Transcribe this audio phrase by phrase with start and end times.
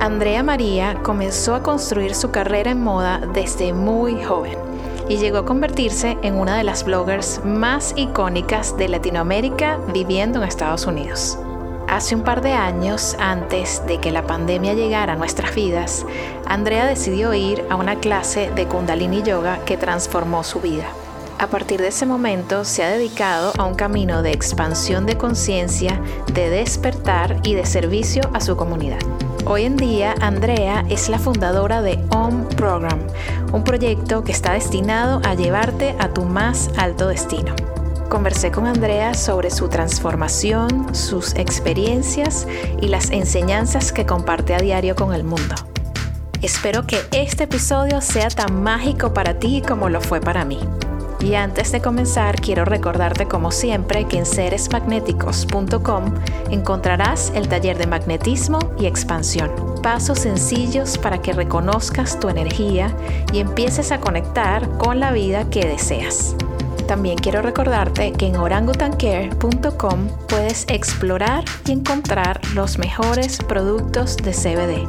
[0.00, 4.56] Andrea María comenzó a construir su carrera en moda desde muy joven
[5.10, 10.48] y llegó a convertirse en una de las bloggers más icónicas de Latinoamérica viviendo en
[10.48, 11.38] Estados Unidos.
[11.86, 16.06] Hace un par de años, antes de que la pandemia llegara a nuestras vidas,
[16.46, 20.86] Andrea decidió ir a una clase de Kundalini Yoga que transformó su vida.
[21.38, 26.00] A partir de ese momento se ha dedicado a un camino de expansión de conciencia,
[26.32, 29.00] de despertar y de servicio a su comunidad.
[29.46, 33.00] Hoy en día, Andrea es la fundadora de OM Program,
[33.52, 37.54] un proyecto que está destinado a llevarte a tu más alto destino.
[38.10, 42.46] Conversé con Andrea sobre su transformación, sus experiencias
[42.80, 45.54] y las enseñanzas que comparte a diario con el mundo.
[46.42, 50.60] Espero que este episodio sea tan mágico para ti como lo fue para mí.
[51.20, 56.14] Y antes de comenzar, quiero recordarte como siempre que en seresmagnéticos.com
[56.50, 59.50] encontrarás el taller de magnetismo y expansión.
[59.82, 62.94] Pasos sencillos para que reconozcas tu energía
[63.32, 66.34] y empieces a conectar con la vida que deseas.
[66.86, 74.88] También quiero recordarte que en orangutancare.com puedes explorar y encontrar los mejores productos de CBD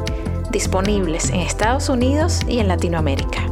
[0.52, 3.46] disponibles en Estados Unidos y en Latinoamérica.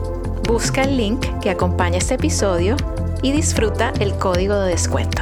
[0.50, 2.76] Busca el link que acompaña este episodio
[3.22, 5.22] y disfruta el código de descuento.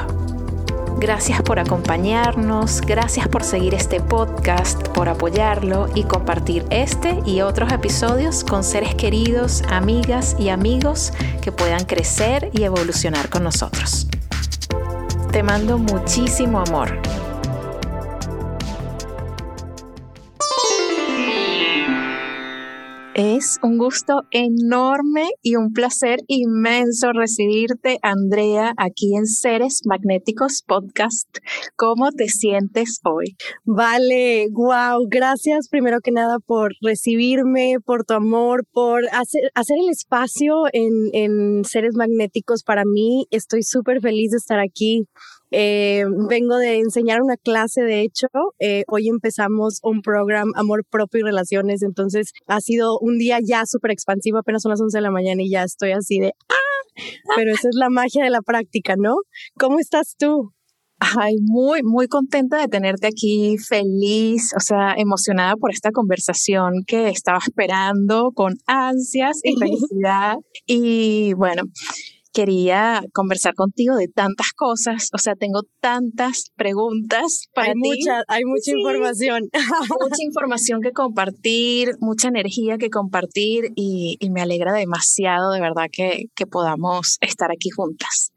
[1.00, 7.73] Gracias por acompañarnos, gracias por seguir este podcast, por apoyarlo y compartir este y otros
[7.73, 11.11] episodios con seres queridos, amigas y amigos
[11.42, 14.08] que puedan crecer y evolucionar con nosotros.
[15.33, 17.02] Te mando muchísimo amor.
[23.17, 31.28] Es un gusto enorme y un placer inmenso recibirte, Andrea, aquí en Seres Magnéticos Podcast.
[31.76, 33.36] ¿Cómo te sientes hoy?
[33.66, 40.66] Vale, wow, gracias primero que nada por recibirme, por tu amor, por hacer, el espacio
[40.72, 43.26] en, en Seres Magnéticos para mí.
[43.32, 45.08] Estoy súper feliz de estar aquí
[45.52, 48.28] eh, vengo de enseñar una clase, de hecho,
[48.60, 53.64] eh, hoy empezamos un programa Amor Propio y Relaciones, entonces ha sido un día ya
[53.66, 57.04] súper expansivo, apenas son las 11 de la mañana y ya estoy así de, ¡ah!
[57.36, 59.16] Pero esa es la magia de la práctica, ¿no?
[59.60, 60.54] ¿Cómo estás tú?
[61.00, 67.10] Ay, muy, muy contenta de tenerte aquí, feliz, o sea, emocionada por esta conversación que
[67.10, 70.38] estaba esperando con ansias y felicidad.
[70.66, 71.64] y bueno,
[72.37, 78.43] quería conversar contigo de tantas cosas, o sea, tengo tantas preguntas para hay Mucha, hay
[78.45, 79.49] mucha información.
[79.53, 86.25] mucha información que compartir, mucha energía que compartir y, me alegra demasiado de verdad que,
[86.36, 88.31] que podamos estar aquí juntas.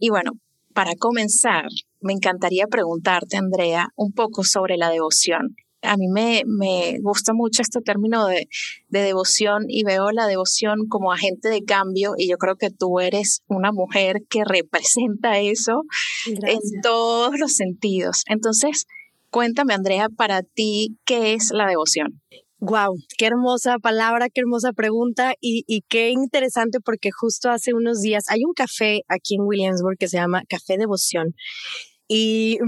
[0.00, 0.32] Y bueno,
[0.72, 1.66] para comenzar,
[2.00, 5.54] me encantaría preguntarte, Andrea, un poco sobre la devoción
[5.84, 8.48] a mí me, me gusta mucho este término de,
[8.88, 13.00] de, devoción y veo la devoción como agente de cambio y yo creo que tú
[13.00, 15.82] eres una mujer que representa eso
[16.26, 18.22] en todos los sentidos.
[18.28, 18.86] Entonces,
[19.30, 22.20] cuéntame, Andrea, para ti, ¿qué es la devoción?
[22.58, 28.00] Wow, qué hermosa palabra, qué hermosa pregunta y, y, qué interesante porque justo hace unos
[28.00, 31.34] días hay un café aquí en Williamsburg que se llama Café Devoción
[32.08, 32.58] y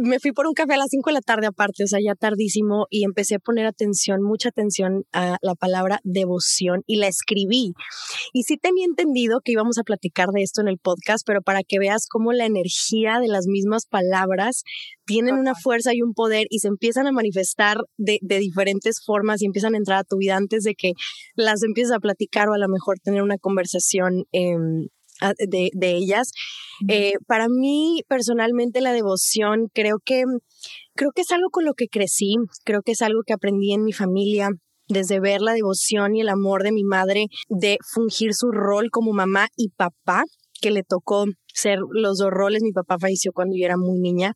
[0.00, 2.14] me fui por un café a las 5 de la tarde aparte, o sea, ya
[2.14, 7.72] tardísimo, y empecé a poner atención, mucha atención a la palabra devoción y la escribí.
[8.32, 11.62] Y sí tenía entendido que íbamos a platicar de esto en el podcast, pero para
[11.62, 14.62] que veas cómo la energía de las mismas palabras
[15.04, 19.42] tienen una fuerza y un poder y se empiezan a manifestar de, de diferentes formas
[19.42, 20.92] y empiezan a entrar a tu vida antes de que
[21.34, 24.24] las empieces a platicar o a lo mejor tener una conversación.
[24.32, 24.56] Eh,
[25.38, 26.32] de, de ellas.
[26.88, 30.24] Eh, para mí, personalmente, la devoción creo que,
[30.94, 32.34] creo que es algo con lo que crecí,
[32.64, 34.50] creo que es algo que aprendí en mi familia,
[34.88, 39.12] desde ver la devoción y el amor de mi madre, de fungir su rol como
[39.12, 40.24] mamá y papá,
[40.60, 42.62] que le tocó ser los dos roles.
[42.62, 44.34] Mi papá falleció cuando yo era muy niña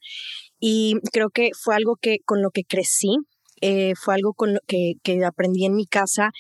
[0.59, 3.17] y creo que fue algo que con lo que crecí,
[3.61, 6.31] eh, fue algo con lo que, que aprendí en mi casa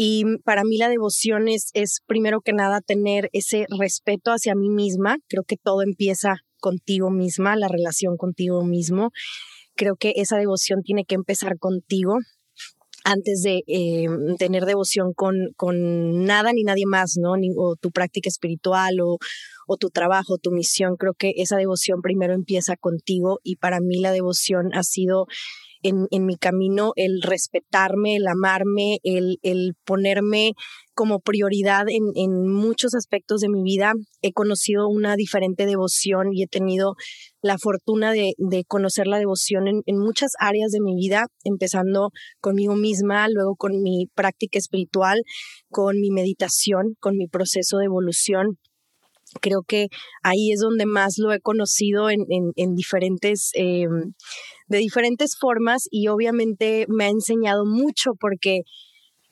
[0.00, 4.70] y para mí la devoción es, es primero que nada tener ese respeto hacia mí
[4.70, 5.16] misma.
[5.28, 9.10] Creo que todo empieza contigo misma, la relación contigo mismo.
[9.74, 12.14] creo que esa devoción tiene que empezar contigo
[13.02, 14.06] antes de eh,
[14.38, 17.36] tener devoción con, con, nada ni nadie más, ¿no?
[17.36, 19.18] Ni, o tu práctica espiritual o,
[19.66, 20.94] o tu trabajo, tu misión.
[20.96, 25.26] Creo que esa devoción primero empieza contigo y para mí la devoción ha sido
[25.82, 30.52] en, en mi camino el respetarme, el amarme, el, el ponerme
[30.94, 33.92] como prioridad en, en, muchos aspectos de mi vida.
[34.20, 36.94] He conocido una diferente devoción y he tenido
[37.40, 42.10] la fortuna de, de conocer la devoción en, en, muchas áreas de mi vida, empezando
[42.40, 45.20] conmigo misma, luego con mi práctica espiritual,
[45.70, 48.58] con mi meditación, con mi proceso de evolución
[49.40, 49.88] creo que
[50.22, 53.86] ahí es donde más lo he conocido en, en, en diferentes, eh,
[54.68, 58.62] de diferentes formas y obviamente me ha enseñado mucho porque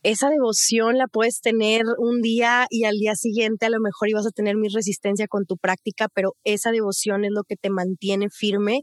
[0.02, 4.26] esa devoción la puedes tener un día y al día siguiente a lo mejor ibas
[4.26, 8.28] a tener mi resistencia con tu práctica, pero esa devoción es lo que te mantiene
[8.30, 8.82] firme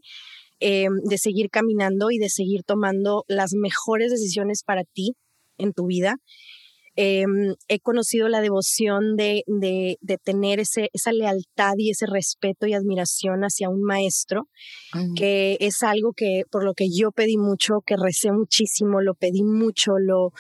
[0.60, 5.14] eh, de seguir caminando y de seguir tomando las mejores decisiones para ti
[5.58, 6.18] en tu vida.
[6.96, 7.26] Eh,
[7.68, 12.74] he conocido la devoción de, de, de tener ese, esa lealtad y ese respeto y
[12.74, 14.48] admiración hacia un maestro,
[15.16, 19.44] que es algo que por lo que yo pedí mucho, que recé muchísimo, lo pedí
[19.44, 20.34] mucho, lo,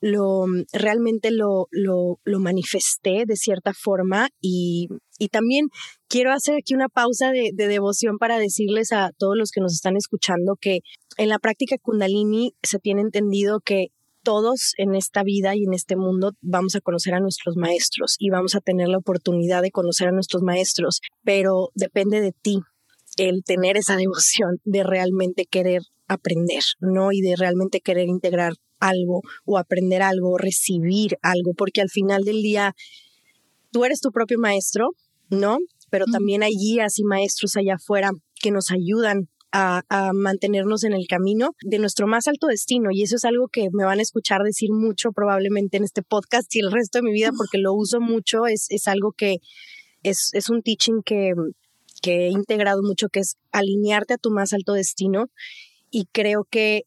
[0.00, 4.28] lo realmente lo, lo, lo manifesté de cierta forma.
[4.40, 5.68] Y, y, también
[6.08, 9.74] quiero hacer aquí una pausa de, de devoción para decirles a todos los que nos
[9.74, 10.80] están escuchando que
[11.18, 13.88] en la práctica kundalini se tiene entendido que
[14.22, 18.30] todos en esta vida y en este mundo vamos a conocer a nuestros maestros y
[18.30, 22.60] vamos a tener la oportunidad de conocer a nuestros maestros, pero depende de ti
[23.16, 27.12] el tener esa devoción de realmente querer aprender, ¿no?
[27.12, 32.24] Y de realmente querer integrar algo o aprender algo, o recibir algo, porque al final
[32.24, 32.74] del día
[33.70, 34.90] tú eres tu propio maestro,
[35.28, 35.58] ¿no?
[35.90, 40.92] Pero también hay guías y maestros allá afuera que nos ayudan a, a, mantenernos en
[40.92, 42.90] el camino de nuestro más alto destino.
[42.92, 46.54] Y eso es algo que me van a escuchar decir mucho probablemente en este podcast
[46.54, 48.46] y el resto de mi vida porque lo uso mucho.
[48.46, 49.38] Es, es algo que
[50.02, 51.32] es, es un teaching que,
[52.02, 55.26] que he integrado mucho, que es alinearte a tu más alto destino.
[55.90, 56.84] Y creo que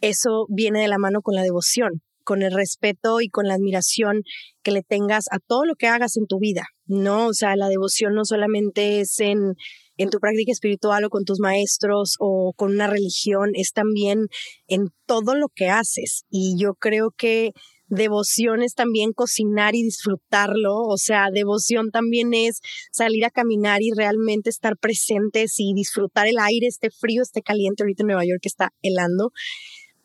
[0.00, 4.22] eso viene de la mano con la devoción, con el respeto y con la admiración
[4.62, 7.28] que le tengas a todo lo que hagas en tu vida, ¿no?
[7.28, 9.54] O sea, la devoción no solamente es en
[10.02, 14.26] en tu práctica espiritual o con tus maestros o con una religión, es también
[14.66, 16.24] en todo lo que haces.
[16.30, 17.52] Y yo creo que
[17.86, 22.60] devoción es también cocinar y disfrutarlo, o sea, devoción también es
[22.90, 27.82] salir a caminar y realmente estar presentes y disfrutar el aire, esté frío, esté caliente,
[27.82, 29.30] ahorita en Nueva York está helando,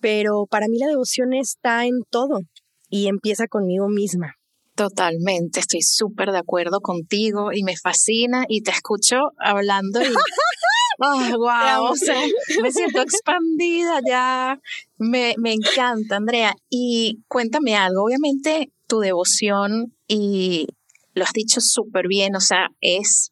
[0.01, 2.41] pero para mí la devoción está en todo
[2.89, 4.33] y empieza conmigo misma.
[4.77, 10.05] Totalmente, estoy súper de acuerdo contigo y me fascina y te escucho hablando y
[10.99, 12.21] oh, wow, o sea,
[12.61, 14.61] me siento expandida ya,
[14.99, 16.55] me, me encanta, Andrea.
[16.69, 20.67] Y cuéntame algo, obviamente tu devoción y
[21.15, 23.31] lo has dicho súper bien, o sea, es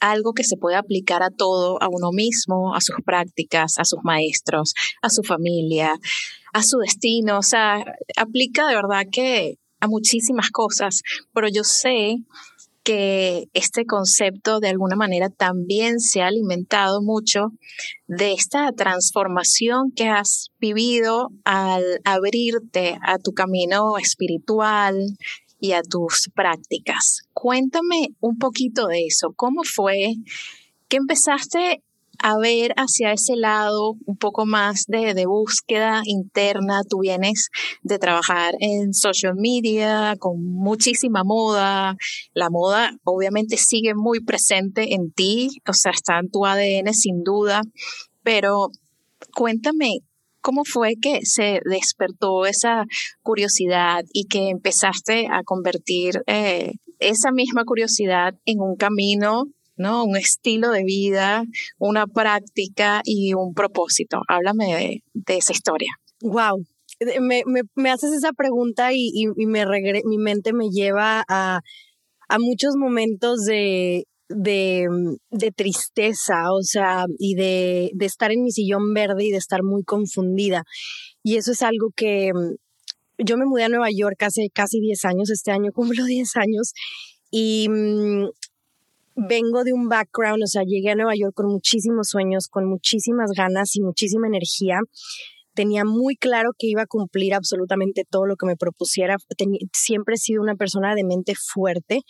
[0.00, 4.00] algo que se puede aplicar a todo, a uno mismo, a sus prácticas, a sus
[4.02, 6.00] maestros, a su familia,
[6.52, 7.84] a su destino, o sea,
[8.16, 12.16] aplica de verdad que a muchísimas cosas, pero yo sé
[12.82, 17.52] que este concepto de alguna manera también se ha alimentado mucho
[18.06, 24.96] de esta transformación que has vivido al abrirte a tu camino espiritual
[25.60, 27.20] y a tus prácticas.
[27.34, 29.32] Cuéntame un poquito de eso.
[29.36, 30.14] ¿Cómo fue
[30.88, 31.82] que empezaste
[32.22, 36.80] a ver hacia ese lado un poco más de, de, búsqueda interna.
[36.88, 37.48] Tú vienes
[37.82, 41.96] de trabajar en social media con muchísima moda.
[42.34, 47.22] La moda obviamente sigue muy presente en ti, o sea, está en tu ADN sin
[47.22, 47.62] duda,
[48.22, 48.68] pero
[49.34, 50.00] cuéntame.
[50.42, 52.86] ¿Cómo fue que se despertó esa
[53.20, 59.44] curiosidad y que empezaste a convertir eh, esa misma curiosidad en un camino
[59.80, 60.04] ¿no?
[60.04, 61.42] Un estilo de vida,
[61.78, 64.20] una práctica y un propósito.
[64.28, 65.92] Háblame de, esa historia.
[66.20, 66.64] Wow.
[67.20, 69.64] Me, me, me haces esa pregunta y, y, y me
[70.04, 71.60] mi mente me lleva a,
[72.28, 74.86] a muchos momentos de, de,
[75.30, 79.62] de, tristeza, o sea, y de, de estar en mi sillón verde y de estar
[79.62, 80.64] muy confundida.
[81.22, 85.04] Y eso es algo que mm, yo me mudé a Nueva York hace casi 10
[85.06, 86.72] años, este año cumplo 10 años,
[87.30, 88.28] y mm,
[89.28, 93.30] vengo de un background, o sea, llegué a Nueva York con muchísimos sueños, con muchísimas
[93.36, 94.80] ganas y muchísima energía.
[95.54, 99.16] Tenía muy claro que iba a cumplir absolutamente todo lo que me propusiera.
[99.36, 102.02] Ten siempre he sido una persona de mente fuerte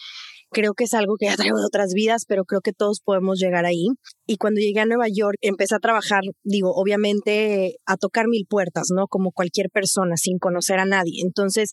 [0.52, 3.38] Creo que es algo que ya traigo de otras vidas, pero creo que todos podemos
[3.38, 3.86] llegar ahí.
[4.26, 8.88] Y cuando llegué a Nueva York, empecé a trabajar, digo, obviamente a tocar mil puertas,
[8.92, 9.06] ¿no?
[9.06, 11.22] Como cualquier persona, sin conocer a nadie.
[11.24, 11.70] Entonces,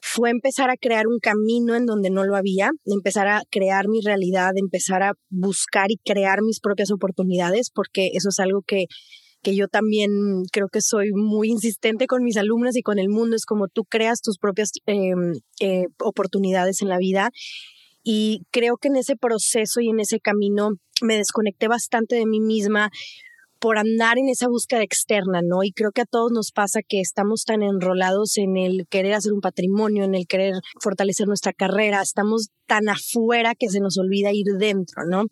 [0.00, 4.00] fue empezar a crear un camino en donde no lo había, empezar a crear mi
[4.00, 8.86] realidad, empezar a buscar y crear mis propias oportunidades, porque eso es algo que,
[9.42, 10.10] que yo también
[10.52, 13.84] creo que soy muy insistente con mis alumnos y con el mundo, es como tú
[13.84, 17.30] creas tus propias em, eh, oportunidades en la vida.
[18.04, 20.70] Y creo que en ese proceso y en ese camino
[21.02, 22.90] me desconecté bastante de mí misma,
[23.60, 25.64] por andar en esa búsqueda externa, ¿no?
[25.64, 29.32] Y creo que a todos nos pasa que estamos tan enrolados en el querer hacer
[29.32, 34.30] un patrimonio, en el querer fortalecer nuestra carrera, estamos tan afuera que se nos olvida
[34.32, 35.24] ir dentro, ¿no?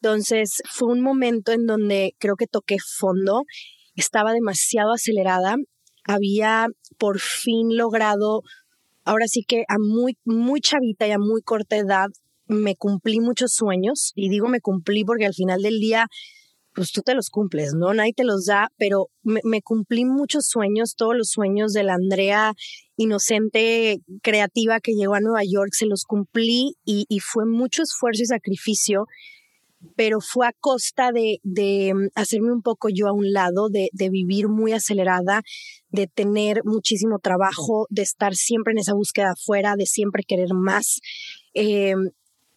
[0.00, 3.42] Entonces fue un momento en donde creo que toqué fondo,
[3.94, 5.56] estaba demasiado acelerada,
[6.04, 8.42] había por fin logrado,
[9.04, 12.06] ahora sí que a muy, muy chavita y a muy corta edad,
[12.46, 16.06] me cumplí muchos sueños y digo me cumplí porque al final del día
[16.74, 17.92] pues tú te los cumples, ¿no?
[17.92, 22.54] Nadie te los da, pero me, cumplí muchos sueños, todos los sueños de la Andrea
[22.96, 28.26] inocente, creativa que llegó a Nueva York, se los cumplí y, fue mucho esfuerzo y
[28.26, 29.06] sacrificio,
[29.96, 34.10] pero fue a costa de, de hacerme un poco yo a un lado, de, de,
[34.10, 35.42] vivir muy acelerada,
[35.88, 41.00] de tener muchísimo trabajo, de estar siempre en esa búsqueda afuera, de siempre querer más.
[41.54, 41.94] Eh,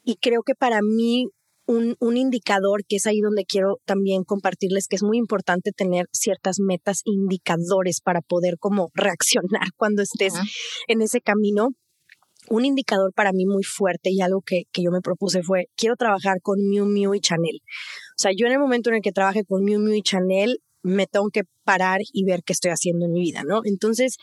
[0.04, 1.30] y creo que para mí
[1.66, 6.08] un, un, indicador que es ahí donde quiero también compartirles que es muy importante tener
[6.12, 10.34] ciertas metas indicadores para poder como reaccionar cuando estés
[10.88, 11.70] en ese camino.
[12.50, 15.96] Un indicador para mí muy fuerte y algo que, que, yo me propuse fue, quiero
[15.96, 17.62] trabajar con Miu Miu y Chanel.
[17.64, 20.58] O sea, yo en el momento en el que trabaje con Miu Miu y Chanel,
[20.82, 23.62] me tengo que parar y ver qué estoy haciendo en mi vida, ¿no?
[23.64, 24.18] Entonces,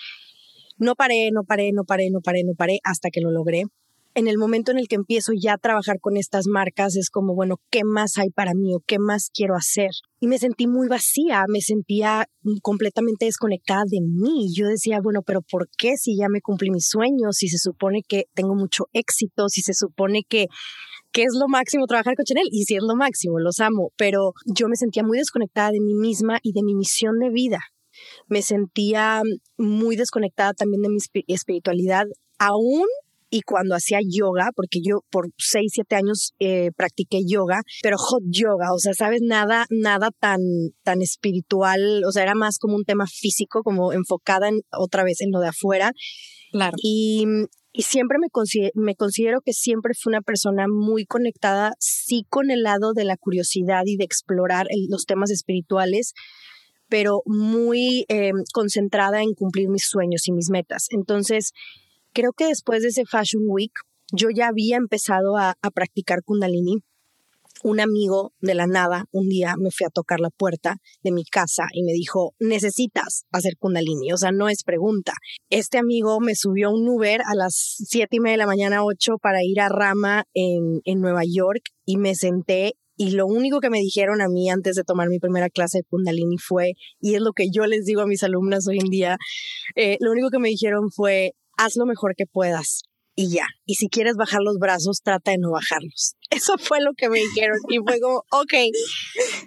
[0.77, 3.65] no paré, no paré, no paré, no paré, no paré hasta que lo logré
[4.15, 7.35] en el momento en el que empiezo ya a trabajar con estas marcas, es como,
[7.35, 9.91] bueno, ¿qué más hay para mí o qué más quiero hacer?
[10.19, 12.27] Y me sentí muy vacía, me sentía
[12.63, 14.49] completamente desconectada de mí.
[14.55, 18.03] Yo decía, bueno, pero ¿por qué si ya me cumplí mis sueños, si se supone
[18.07, 20.47] que tengo mucho éxito, si se supone que
[21.13, 24.33] que es lo máximo trabajar con Chanel y si es lo máximo, los amo, pero
[24.47, 27.59] yo me sentía muy desconectada de mí misma y de mi misión de vida.
[28.29, 29.23] Me sentía
[29.59, 32.05] muy desconectada también de mi espiritualidad,
[32.39, 32.87] aún
[33.31, 38.23] y cuando hacía yoga, porque yo por 6, 7 años eh, practiqué yoga, pero hot
[38.27, 40.41] yoga, o sea, sabes, nada, nada tan,
[40.83, 45.21] tan espiritual, o sea, era más como un tema físico, como enfocada en, otra vez
[45.21, 45.93] en lo de afuera.
[46.51, 46.77] Claro.
[46.83, 47.25] Y,
[47.73, 52.51] y siempre me considero, me considero que siempre fui una persona muy conectada, sí con
[52.51, 56.15] el lado de la curiosidad y de explorar los temas espirituales,
[56.89, 60.89] pero muy eh, concentrada en cumplir mis sueños y mis metas.
[60.91, 61.53] Entonces,
[62.13, 63.73] Creo que después de ese Fashion Week,
[64.13, 66.79] yo ya había empezado a, practicar kundalini.
[67.63, 71.25] Un amigo de la nada, un día me fui a tocar la puerta de mi
[71.25, 75.13] casa y me dijo, necesitas hacer kundalini, o sea, no es pregunta.
[75.51, 79.19] Este amigo me subió un Uber a las siete y media de la mañana, ocho,
[79.21, 83.71] para ir a Rama en, en Nueva York y me senté y lo único que
[83.71, 87.23] me dijeron a mí antes de tomar mi primera clase de Kundalini fue, y es
[87.23, 89.17] lo que yo les digo a mis alumnas hoy en día,
[89.75, 93.47] eh, lo único que me dijeron fue, haz lo mejor que puedas y ya.
[93.67, 96.15] Y si quieres bajar los brazos, trata de no bajarlos.
[96.31, 98.55] Eso fue lo que me dijeron y fue como, ok.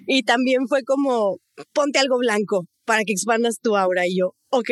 [0.05, 1.39] Y también fue como,
[1.73, 4.05] ponte algo blanco para que expandas tu aura.
[4.07, 4.69] Y yo, ok.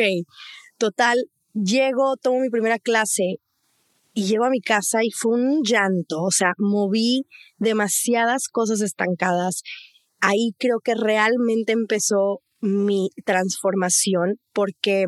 [0.78, 1.18] Total,
[1.52, 3.36] llego, tomo mi primera clase
[4.14, 6.22] y llego a mi casa y fue un llanto.
[6.22, 7.26] O sea, moví
[7.58, 9.62] demasiadas cosas estancadas.
[10.20, 15.06] Ahí creo que realmente empezó mi transformación porque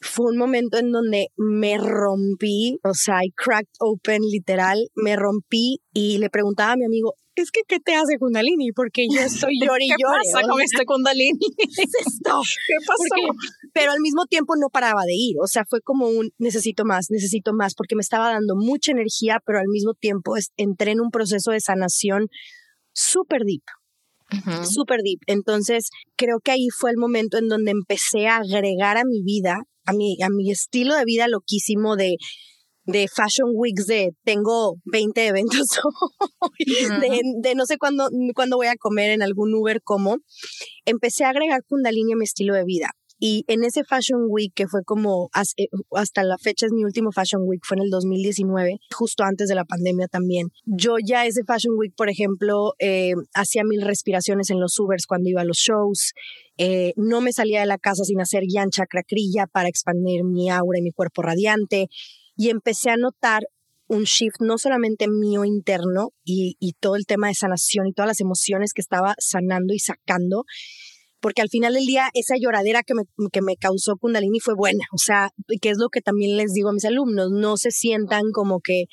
[0.00, 5.80] fue un momento en donde me rompí, o sea, I cracked open literal, me rompí
[5.92, 8.72] y le preguntaba a mi amigo, es que ¿qué te hace Kundalini?
[8.72, 11.38] Porque yo estoy llori ¿Qué pasa con este Kundalini?
[11.56, 12.40] ¿Qué es esto?
[12.66, 13.36] ¿Qué pasó?
[13.72, 17.06] pero al mismo tiempo no paraba de ir, o sea, fue como un necesito más,
[17.10, 21.10] necesito más, porque me estaba dando mucha energía, pero al mismo tiempo entré en un
[21.10, 22.28] proceso de sanación
[22.94, 23.62] súper deep,
[24.64, 25.20] súper deep.
[25.26, 29.58] Entonces, creo que ahí fue el momento en donde empecé a agregar a mi vida
[29.86, 32.16] a mi, a mi estilo de vida loquísimo de,
[32.84, 35.68] de Fashion Weeks de tengo 20 eventos
[37.00, 40.18] de, de, no sé cuándo, cuándo voy a comer en algún Uber como,
[40.84, 42.90] empecé a agregar Kundalini a mi estilo de vida.
[43.18, 47.12] Y en ese Fashion Week, que fue como eh, hasta la fecha es mi último
[47.12, 50.48] Fashion Week, fue en el 2019, justo antes de la pandemia también.
[50.64, 55.30] Yo ya ese Fashion Week, por ejemplo, eh, hacía mil respiraciones en los Ubers cuando
[55.30, 56.12] iba a los shows.
[56.58, 60.78] Eh, no me salía de la casa sin hacer yancha cracrilla para expandir mi aura
[60.78, 61.88] y mi cuerpo radiante.
[62.36, 63.44] Y empecé a notar
[63.88, 68.08] un shift no solamente mío interno y, y todo el tema de sanación y todas
[68.08, 70.44] las emociones que estaba sanando y sacando,
[71.20, 74.84] porque al final del día esa lloradera que me, que me causó Kundalini fue buena,
[74.92, 75.30] o sea,
[75.60, 78.84] que es lo que también les digo a mis alumnos, no se sientan como que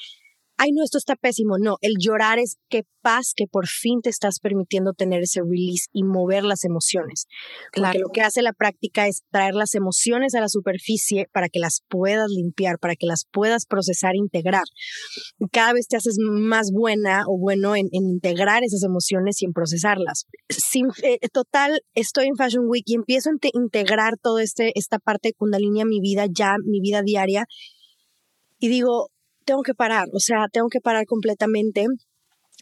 [0.57, 1.57] ay, no, esto está pésimo.
[1.59, 5.87] No, el llorar es qué paz que por fin te estás permitiendo tener ese release
[5.91, 7.27] y mover las emociones.
[7.73, 11.59] Porque lo que hace la práctica es traer las emociones a la superficie para que
[11.59, 14.63] las puedas limpiar, para que las puedas procesar, e integrar.
[15.51, 20.25] Cada vez te haces más buena o bueno en, integrar esas emociones y en procesarlas.
[20.49, 25.29] Sin, eh, total, estoy en Fashion Week y empiezo a integrar toda este, esta parte
[25.29, 27.45] de Kundalini a mi vida, ya mi vida diaria.
[28.59, 29.09] Y digo,
[29.43, 31.85] tengo que parar, o sea, tengo que parar completamente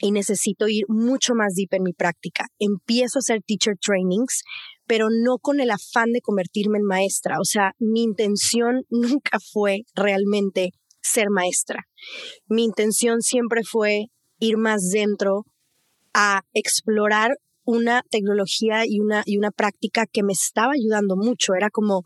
[0.02, 2.48] y necesito ir mucho más deep en mi práctica.
[2.60, 4.44] Empiezo a hacer teacher trainings,
[4.88, 7.40] pero no con el afán de convertirme en maestra.
[7.40, 10.72] O sea, mi intención nunca fue realmente
[11.02, 11.88] ser maestra.
[12.48, 14.08] Mi intención siempre fue
[14.40, 15.46] ir más dentro
[16.14, 17.32] a explorar
[17.64, 21.54] una tecnología y una, y una práctica que me estaba ayudando mucho.
[21.54, 22.02] Era como,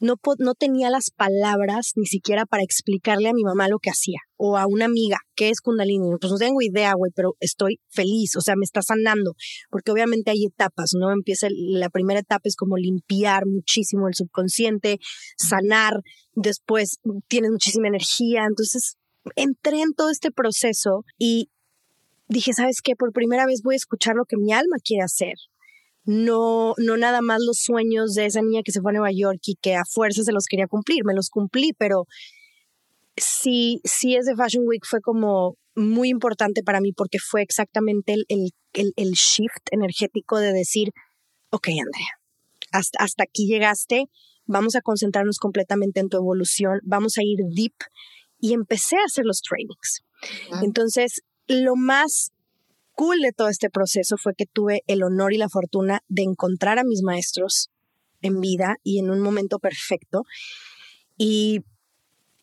[0.00, 4.18] no, no tenía las palabras ni siquiera para explicarle a mi mamá lo que hacía
[4.36, 6.08] o a una amiga, ¿qué es Kundalini?
[6.18, 9.34] Pues no tengo idea, güey, pero estoy feliz, o sea, me está sanando,
[9.68, 11.12] porque obviamente hay etapas, ¿no?
[11.12, 14.98] Empieza, la primera etapa es como limpiar muchísimo el subconsciente,
[15.36, 16.00] sanar,
[16.34, 18.96] después tienes muchísima energía, entonces
[19.36, 21.50] entré en todo este proceso y
[22.28, 22.96] dije, ¿sabes qué?
[22.96, 25.34] Por primera vez voy a escuchar lo que mi alma quiere hacer
[26.04, 29.40] no, no nada más los sueños de esa niña que se fue a Nueva York
[29.46, 32.06] y que a fuerza se los quería cumplir, me los cumplí, pero
[33.16, 38.24] sí, sí ese Fashion Week fue como muy importante para mí porque fue exactamente el,
[38.72, 40.90] el, el, shift energético de decir,
[41.50, 42.18] ok, Andrea,
[42.72, 44.06] hasta, hasta aquí llegaste,
[44.46, 47.74] vamos a concentrarnos completamente en tu evolución, vamos a ir deep
[48.38, 50.02] y empecé a hacer los trainings.
[50.62, 52.32] Entonces, lo más
[53.00, 56.78] cool de todo este proceso fue que tuve el honor y la fortuna de encontrar
[56.78, 57.70] a mis maestros
[58.20, 60.24] en vida y en un momento perfecto.
[61.16, 61.60] Y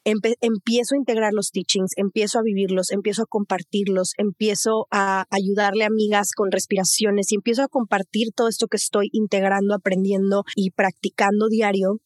[0.03, 5.87] empiezo a integrar los teachings, empiezo a vivirlos, empiezo a compartirlos, empiezo a ayudarle a
[5.87, 11.49] amigas con respiraciones y empiezo a compartir todo esto que estoy integrando, aprendiendo y practicando
[11.49, 11.99] diario.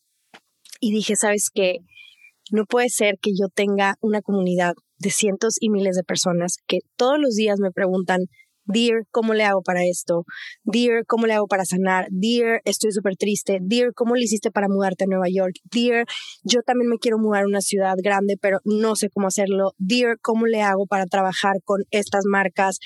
[0.82, 1.78] Y dije, ¿sabes qué?
[2.52, 6.80] No puede ser que yo tenga una comunidad de cientos y miles de personas que
[6.98, 8.20] todos los días me preguntan,
[8.66, 10.26] Dear, ¿cómo le hago para esto?
[10.64, 12.08] Dear, ¿cómo le hago para sanar?
[12.12, 13.60] Dear, estoy súper triste.
[13.62, 15.56] Dear, ¿cómo le hiciste para mudarte a Nueva York?
[15.72, 16.06] Dear,
[16.44, 19.74] yo también me quiero mudar a una ciudad grande, pero no sé cómo hacerlo.
[19.78, 22.80] Dear, ¿cómo le hago para trabajar con estas marcas?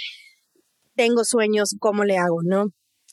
[0.96, 2.42] Tengo sueños, ¿cómo le hago?
[2.44, 2.68] ¿No?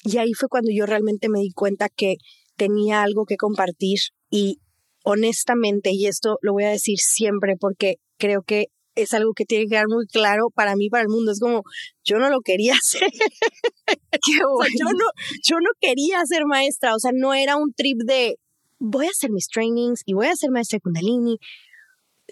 [0.04, 2.16] Y ahí fue cuando yo realmente me di cuenta que
[2.56, 3.98] tenía algo que compartir
[4.30, 4.58] y
[5.04, 9.64] honestamente, y esto lo voy a decir siempre porque creo que es algo que tiene
[9.64, 11.32] que quedar muy claro para mí, para el mundo.
[11.32, 11.62] Es como,
[12.04, 13.08] yo no lo quería hacer.
[14.28, 15.06] yo, no,
[15.42, 18.36] yo no quería ser maestra, o sea, no era un trip de
[18.78, 21.38] voy a hacer mis trainings y voy a ser maestra de Kundalini.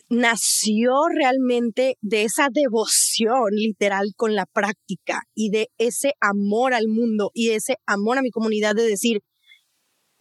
[0.09, 7.31] Nació realmente de esa devoción literal con la práctica y de ese amor al mundo
[7.35, 9.21] y de ese amor a mi comunidad de decir,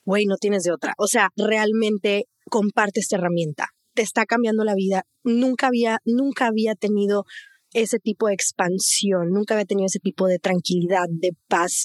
[0.06, 0.94] güey, no tienes de otra.
[0.98, 5.04] O sea, realmente comparte esta herramienta te está cambiando la vida.
[5.26, 7.26] Nunca había, nunca había tenido
[7.74, 11.84] ese tipo de expansión, nunca había tenido ese tipo de tranquilidad, de paz,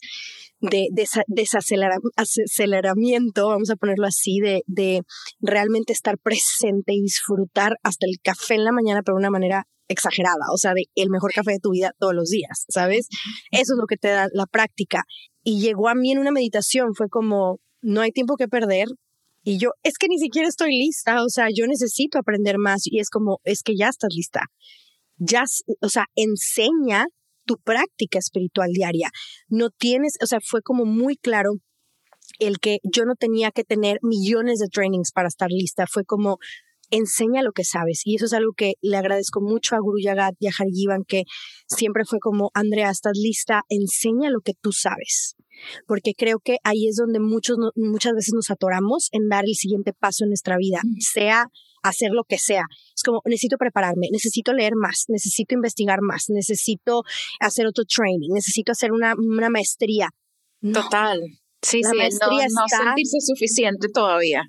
[0.60, 0.90] de,
[1.26, 5.02] desaceleramiento, vamos a ponerlo así, de, de
[5.40, 9.66] realmente estar presente y disfrutar hasta el café en la mañana, pero de una manera
[9.88, 13.08] exagerada, o sea, de el mejor café de tu vida todos los días, ¿sabes?
[13.50, 15.02] Eso es lo que te da la práctica.
[15.42, 18.86] Y llegó a mí en una meditación, fue como, no hay tiempo que perder,
[19.44, 22.98] y yo, es que ni siquiera estoy lista, o sea, yo necesito aprender más y
[22.98, 24.40] es como, es que ya estás lista.
[25.18, 25.44] Ya,
[25.80, 27.06] o sea, enseña
[27.44, 29.10] tu práctica espiritual diaria.
[29.48, 31.50] No tienes, o sea, fue como muy claro
[32.38, 35.84] el que yo no tenía que tener millones de trainings para estar lista.
[35.86, 36.38] Fue como,
[36.90, 38.02] enseña lo que sabes.
[38.04, 41.24] Y eso es algo que le agradezco mucho a Guru Yagat y a Harigivan, que
[41.68, 45.36] siempre fue como, Andrea, estás lista, enseña lo que tú sabes
[45.86, 49.92] porque creo que ahí es donde muchos, muchas veces nos atoramos en dar el siguiente
[49.92, 51.46] paso en nuestra vida, sea
[51.82, 52.64] hacer lo que sea.
[52.94, 57.02] Es como, necesito prepararme, necesito leer más, necesito investigar más, necesito
[57.40, 60.08] hacer otro training, necesito hacer una, una maestría.
[60.60, 61.20] Total.
[61.62, 64.44] Sí, sí, maestría no, no sentirse suficiente todavía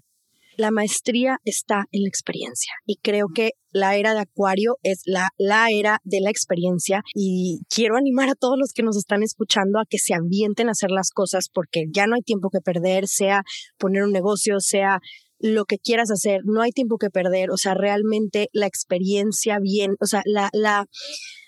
[0.57, 2.73] la maestría está en la experiencia.
[2.85, 7.01] Y creo que la era de Acuario es la, la era de la experiencia.
[7.13, 10.71] Y quiero animar a todos los que nos están escuchando a que se avienten a
[10.71, 13.43] hacer las cosas porque ya no hay tiempo que perder, sea
[13.77, 14.99] poner un negocio, sea
[15.39, 19.95] lo que quieras hacer, no hay tiempo que perder, o sea, realmente la experiencia viene,
[19.99, 20.85] o sea, la, la,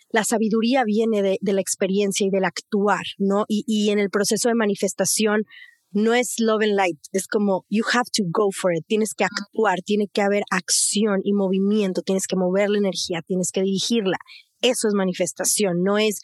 [0.10, 3.46] la sabiduría viene de, de, la experiencia y del actuar, ¿no?
[3.48, 5.44] Y, y en el proceso de manifestación
[5.92, 9.26] no es love and light, es como you have to go for it, tienes que
[9.26, 14.18] actuar, tiene que haber acción y movimiento, tienes que mover la energía, tienes que dirigirla.
[14.62, 16.20] Eso es manifestación, no es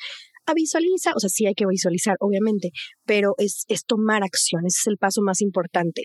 [0.45, 2.71] a visualizar, o sea, sí hay que visualizar, obviamente,
[3.05, 6.03] pero es, es tomar acción, ese es el paso más importante.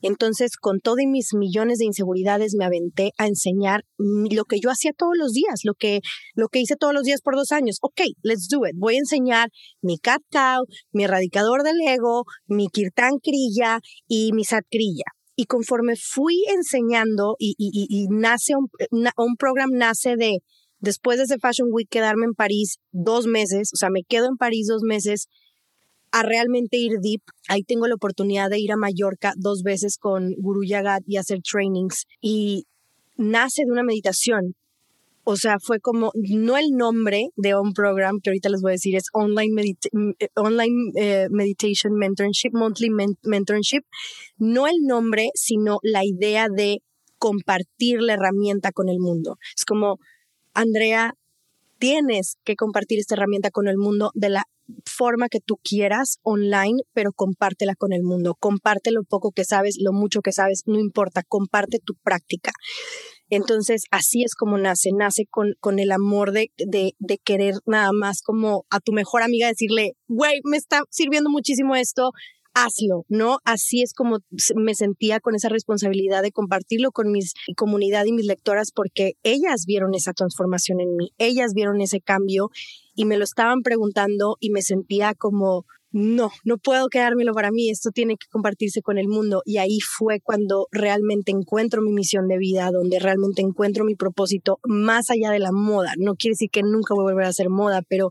[0.00, 4.92] Entonces, con todos mis millones de inseguridades, me aventé a enseñar lo que yo hacía
[4.96, 6.00] todos los días, lo que,
[6.34, 7.78] lo que hice todos los días por dos años.
[7.82, 8.74] Ok, let's do it.
[8.76, 9.48] Voy a enseñar
[9.82, 15.04] mi cat cow, mi erradicador del ego, mi kirtan crilla y mi sat crilla.
[15.34, 18.68] Y conforme fui enseñando y, y, y, nace un,
[19.16, 20.38] un programa nace de,
[20.80, 24.36] después de ese Fashion Week, quedarme en París dos meses, o sea, me quedo en
[24.36, 25.28] París dos meses
[26.12, 27.22] a realmente ir deep.
[27.48, 31.40] Ahí tengo la oportunidad de ir a Mallorca dos veces con Guru Yagat y hacer
[31.42, 32.64] trainings y
[33.16, 34.54] nace de una meditación.
[35.24, 38.72] O sea, fue como, no el nombre de un program que ahorita les voy a
[38.80, 39.74] decir, es Online,
[40.18, 42.88] eh, online eh, Meditation Mentorship, Monthly
[43.24, 43.82] Mentorship.
[44.38, 46.78] No el nombre, sino la idea de
[47.18, 49.36] compartir la herramienta con el mundo.
[49.54, 49.98] Es como,
[50.58, 51.14] Andrea,
[51.78, 54.42] tienes que compartir esta herramienta con el mundo de la
[54.84, 58.34] forma que tú quieras online, pero compártela con el mundo.
[58.38, 62.50] Comparte lo poco que sabes, lo mucho que sabes, no importa, comparte tu práctica.
[63.30, 67.92] Entonces, así es como nace, nace con, con el amor de, de, de querer nada
[67.92, 72.10] más como a tu mejor amiga decirle, güey, me está sirviendo muchísimo esto,
[72.64, 73.38] hazlo, ¿no?
[73.44, 74.18] Así es como
[74.56, 77.20] me sentía con esa responsabilidad de compartirlo con mi
[77.56, 82.50] comunidad y mis lectoras porque ellas vieron esa transformación en mí, ellas vieron ese cambio
[82.94, 87.70] y me lo estaban preguntando y me sentía como, no, no puedo quedármelo para mí,
[87.70, 89.42] esto tiene que compartirse con el mundo.
[89.44, 94.58] Y ahí fue cuando realmente encuentro mi misión de vida, donde realmente encuentro mi propósito
[94.64, 95.92] más allá de la moda.
[95.96, 98.10] No quiere decir que nunca voy a volver a hacer moda, pero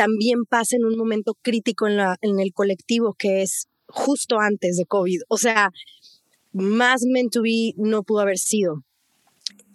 [0.00, 4.78] también pasa en un momento crítico en, la, en el colectivo que es justo antes
[4.78, 5.20] de COVID.
[5.28, 5.68] O sea,
[6.52, 8.82] más meant to be no pudo haber sido.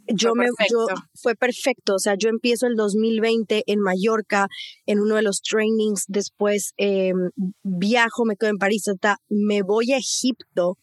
[0.08, 4.48] Yo fue me yo, fue perfecto, o sea, yo empiezo el 2020 en Mallorca
[4.88, 7.14] en uno de los trainings, después eh,
[7.62, 10.80] viajo, me quedo en París, hasta me voy a Egipto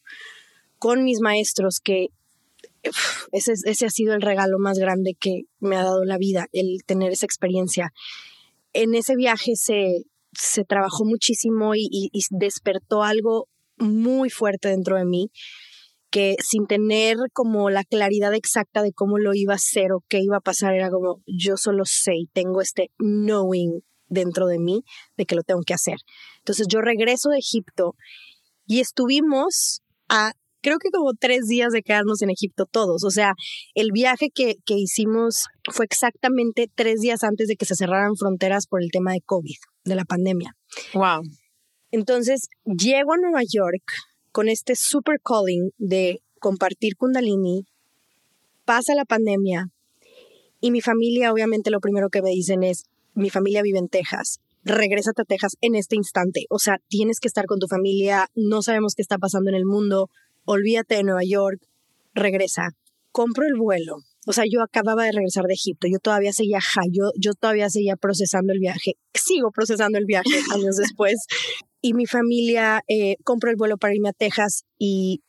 [0.78, 2.08] con mis maestros que
[3.32, 6.78] ese, ese ha sido el regalo más grande que me ha dado la vida, el
[6.84, 7.92] tener esa experiencia
[8.72, 15.30] en ese viaje se, se trabajó muchísimo y, despertó algo muy fuerte dentro de mí
[16.10, 20.18] que sin tener como la claridad exacta de cómo lo iba a hacer o qué
[20.20, 24.82] iba a pasar, era como yo solo sé y tengo este knowing dentro de mí
[25.16, 25.96] de que lo tengo que hacer.
[26.40, 27.94] Entonces yo regreso de Egipto
[28.66, 30.32] y estuvimos a
[30.62, 33.04] creo que como tres días de quedarnos en Egipto todos.
[33.04, 33.34] O sea,
[33.74, 38.66] el viaje que, que hicimos fue exactamente tres días antes de que se cerraran fronteras
[38.66, 40.56] por el tema de COVID, de la pandemia.
[40.94, 41.22] Wow.
[41.90, 43.84] Entonces, llego a Nueva York
[44.30, 47.66] con este super calling de compartir Kundalini,
[48.64, 49.70] pasa la pandemia
[50.60, 54.40] y mi familia, obviamente, lo primero que me dicen es, mi familia vive en Texas,
[54.62, 56.46] regrésate a Texas en este instante.
[56.50, 59.64] O sea, tienes que estar con tu familia, no sabemos qué está pasando en el
[59.64, 60.08] mundo,
[60.44, 61.60] olvídate de Nueva York,
[62.14, 62.70] regresa,
[63.10, 63.96] compro el vuelo.
[64.26, 67.96] O sea, yo acababa de regresar de Egipto, yo todavía seguía yo, yo todavía seguía
[67.96, 71.26] procesando el viaje, sigo procesando el viaje años después.
[71.80, 75.22] Y mi familia eh, compró el vuelo para irme a Texas y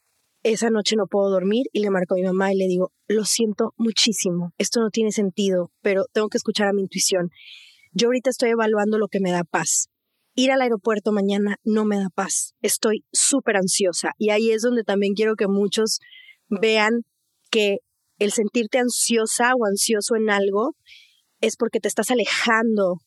[0.43, 3.25] esa noche no puedo dormir y le marco a mi mamá y le digo, lo
[3.25, 7.29] siento muchísimo, esto no tiene sentido, pero tengo que escuchar a mi intuición.
[7.93, 9.89] Yo ahorita estoy evaluando lo que me da paz
[10.35, 12.53] ir al aeropuerto mañana no me da paz.
[12.61, 15.99] Estoy súper ansiosa y ahí es donde también quiero que muchos
[16.49, 17.01] vean
[17.49, 17.77] que
[18.19, 20.75] el sentirte ansiosa o ansioso en algo
[21.41, 22.99] es porque te estás alejando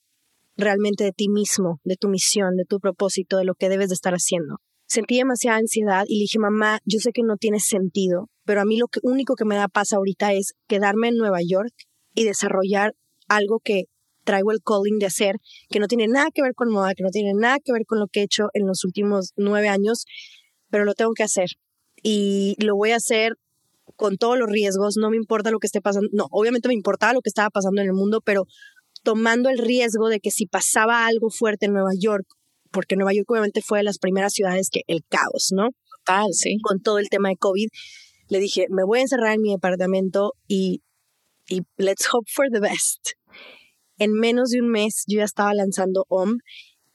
[0.57, 3.95] realmente de ti mismo, de tu misión, de tu propósito, de lo que debes de
[3.95, 4.57] estar haciendo.
[4.87, 8.65] Sentí demasiada ansiedad y le dije, mamá, yo sé que no tiene sentido, pero a
[8.65, 11.73] mí lo único que me da paz ahorita es quedarme en Nueva York
[12.15, 12.95] y desarrollar
[13.29, 13.85] algo que
[14.27, 15.37] traigo el calling de hacer,
[15.71, 17.99] que no tiene nada que ver con moda, que no tiene nada que ver con
[17.99, 20.05] lo que he hecho en los últimos nueve años,
[20.69, 21.49] pero lo tengo que hacer.
[22.03, 23.35] Y lo voy a hacer
[23.95, 27.15] con todos los riesgos, no me importa lo que esté pasando, no, obviamente me importaba
[27.15, 28.45] lo que estaba pasando en el mundo, pero
[29.03, 32.27] tomando el riesgo de que si pasaba algo fuerte en Nueva York,
[32.73, 35.71] porque Nueva York obviamente fue de las primeras ciudades que el caos, ¿no?
[36.05, 36.59] Total, sí.
[36.63, 37.69] Con todo el tema de COVID,
[38.29, 40.83] le dije, me voy a encerrar en mi departamento y,
[41.49, 43.13] y let's hope for the best
[43.99, 46.39] en menos de un mes yo ya estaba lanzando OM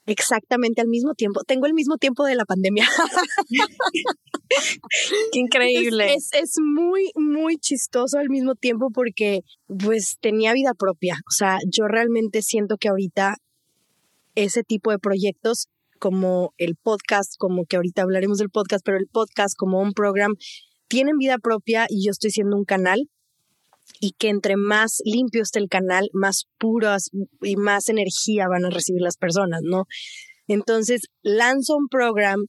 [0.06, 1.42] exactamente al mismo tiempo.
[1.44, 2.86] Tengo el mismo tiempo de la pandemia.
[5.32, 6.14] Qué increíble.
[6.14, 11.16] Es, es, muy, muy chistoso al mismo tiempo porque pues tenía vida propia.
[11.28, 13.36] O sea, yo realmente siento que ahorita
[14.34, 19.06] ese tipo de proyectos como el podcast, como que ahorita hablaremos del podcast, pero el
[19.06, 20.34] podcast como un programa
[20.88, 23.08] tienen vida propia y yo estoy siendo un canal
[24.04, 27.10] y que entre más limpio esté el canal, más puras
[27.40, 29.84] y más energía van a recibir las personas, ¿no?
[30.48, 32.42] Entonces, lanzo un programa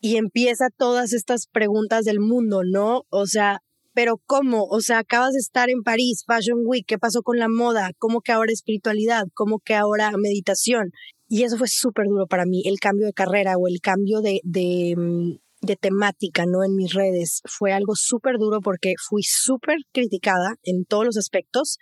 [0.00, 3.02] y empieza todas estas preguntas del mundo, ¿no?
[3.10, 3.60] O sea,
[3.94, 4.64] pero ¿cómo?
[4.64, 7.92] O sea, acabas de estar en París, Fashion Week, ¿qué pasó con la moda?
[7.98, 9.22] ¿Cómo que ahora espiritualidad?
[9.34, 10.90] ¿Cómo que ahora meditación?
[11.28, 14.40] Y eso fue súper duro para mí, el cambio de carrera o el cambio de,
[14.42, 16.64] de, mm, de temática, ¿no?
[16.64, 17.42] En mis redes.
[17.44, 21.78] Fue algo súper duro porque fui súper criticada en todos los aspectos.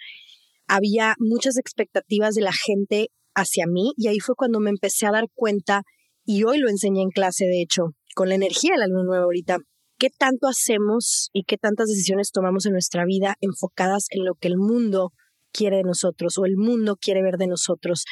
[0.66, 5.12] Había muchas expectativas de la gente hacia mí y ahí fue cuando me empecé a
[5.12, 5.82] dar cuenta
[6.24, 9.24] y hoy lo enseñé en clase, de hecho, con la energía de la luna nueva
[9.24, 9.58] ahorita.
[9.98, 14.48] ¿Qué tanto hacemos y qué tantas decisiones tomamos en nuestra vida enfocadas en lo que
[14.48, 15.12] el mundo
[15.52, 18.04] quiere de nosotros o el mundo quiere ver de nosotros?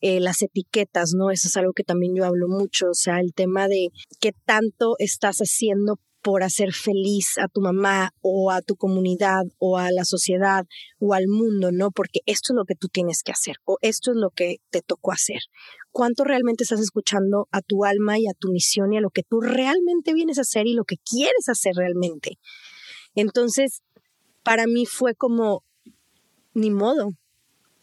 [0.00, 1.30] Eh, las etiquetas, ¿no?
[1.30, 3.88] Eso es algo que también yo hablo mucho, o sea, el tema de
[4.20, 9.78] qué tanto estás haciendo por hacer feliz a tu mamá o a tu comunidad o
[9.78, 10.66] a la sociedad
[10.98, 11.92] o al mundo, ¿no?
[11.92, 14.82] Porque esto es lo que tú tienes que hacer o esto es lo que te
[14.82, 15.38] tocó hacer.
[15.92, 19.22] ¿Cuánto realmente estás escuchando a tu alma y a tu misión y a lo que
[19.22, 22.40] tú realmente vienes a hacer y lo que quieres hacer realmente?
[23.14, 23.82] Entonces,
[24.42, 25.62] para mí fue como,
[26.54, 27.12] ni modo,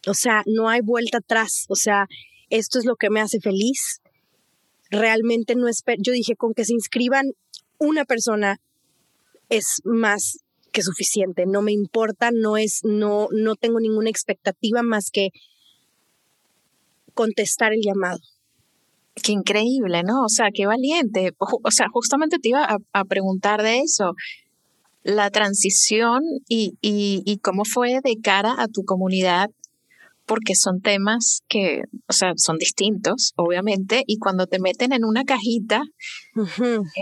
[0.06, 1.66] o sea, no hay vuelta atrás.
[1.68, 2.06] O sea,
[2.50, 4.00] esto es lo que me hace feliz.
[4.90, 6.00] Realmente no espero.
[6.02, 7.32] Yo dije, con que se inscriban
[7.78, 8.60] una persona
[9.48, 10.38] es más
[10.72, 11.46] que suficiente.
[11.46, 15.30] No me importa, no es, no, no tengo ninguna expectativa más que
[17.14, 18.18] contestar el llamado.
[19.14, 20.24] Qué increíble, ¿no?
[20.24, 21.32] O sea, qué valiente.
[21.38, 24.14] O sea, justamente te iba a, preguntar de eso.
[25.04, 29.50] La transición y, y, cómo fue de cara a tu comunidad
[30.26, 35.24] porque son temas que, o sea, son distintos, obviamente, y cuando te meten en una
[35.24, 35.82] cajita,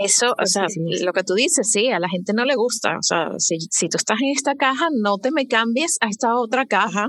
[0.03, 0.65] eso, o sea,
[1.01, 3.89] lo que tú dices, sí, a la gente no le gusta, o sea, si, si
[3.89, 7.07] tú estás en esta caja, no te me cambies a esta otra caja,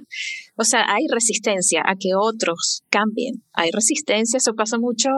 [0.57, 5.09] o sea, hay resistencia a que otros cambien, hay resistencia, eso pasa mucho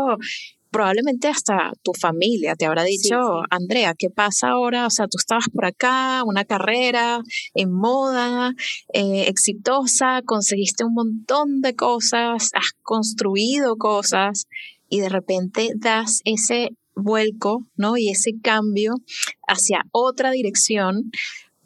[0.77, 3.17] probablemente hasta tu familia te habrá dicho,
[3.49, 4.87] Andrea, ¿qué pasa ahora?
[4.87, 7.23] O sea, tú estabas por acá, una carrera
[7.55, 8.53] en moda,
[8.93, 14.49] eh, exitosa, conseguiste un montón de cosas, has construido cosas
[14.91, 17.97] y de repente das ese vuelco, ¿no?
[17.97, 18.97] Y ese cambio
[19.49, 21.11] hacia otra dirección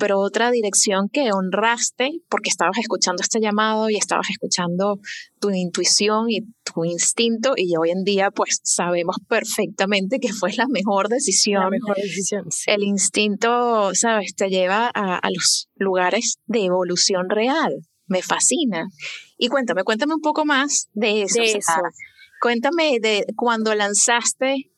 [0.00, 4.98] pero otra dirección que honraste porque estabas escuchando este llamado y estabas escuchando
[5.38, 10.66] tu intuición y tu instinto y hoy en día pues sabemos perfectamente que fue la
[10.66, 11.62] mejor decisión.
[11.62, 12.46] La mejor decisión.
[12.66, 17.72] El instinto, sabes, te lleva a, los lugares de evolución real.
[18.06, 18.88] Me fascina.
[19.36, 21.40] Y cuéntame, cuéntame un poco más de eso.
[21.40, 21.72] De eso.
[22.40, 24.70] Cuéntame de cuando lanzaste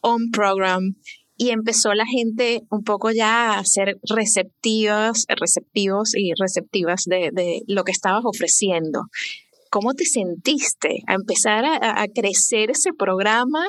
[0.00, 0.96] On Program,
[1.40, 7.82] y empezó la gente un poco ya a ser receptivas, receptivos y receptivas de, lo
[7.84, 9.04] que estabas ofreciendo.
[9.70, 13.64] ¿Cómo te sentiste a empezar a, crecer ese programa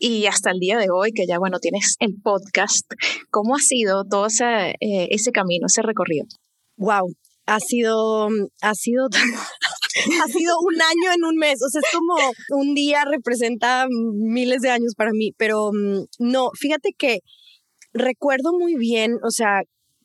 [0.00, 2.90] y hasta el día de hoy, que ya, bueno, tienes el podcast,
[3.30, 6.26] ¿cómo ha sido todo ese, eh, ese camino, ese recorrido?
[6.76, 7.14] Wow,
[7.46, 8.26] ha sido,
[8.62, 9.06] ha sido
[10.22, 12.14] ha sido un año en un mes, o sea, es como
[12.60, 17.20] un día representa miles de años para mí, pero mm, no, fíjate que
[17.92, 19.62] recuerdo muy bien, o sea,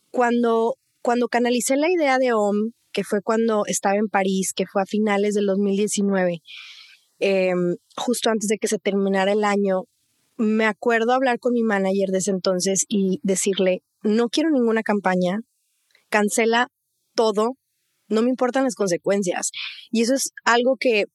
[0.09, 4.81] cuando, cuando canalicé la idea de OM, que fue cuando estaba en París, que fue
[4.81, 6.41] a finales del 2019,
[7.19, 9.83] em, justo antes de que se terminara el año,
[10.37, 15.39] me acuerdo hablar con mi manager de ese entonces y decirle, no quiero ninguna campaña,
[16.09, 16.67] cancela
[17.15, 17.57] todo,
[18.11, 19.51] no me importan las consecuencias.
[19.89, 21.05] Y eso es algo que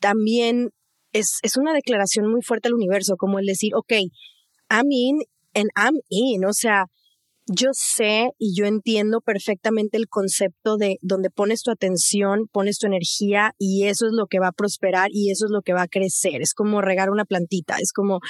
[0.00, 0.70] también
[1.12, 3.92] es, es una declaración muy fuerte al universo, como el decir, ok,
[4.70, 5.18] I'm in
[5.54, 6.86] and I'm in, o sea,
[7.46, 12.86] yo sé y yo entiendo perfectamente el concepto de donde pones tu atención, pones tu
[12.86, 15.82] energía y eso es lo que va a prosperar y eso es lo que va
[15.82, 16.40] a crecer.
[16.40, 18.20] Es como regar una plantita, es como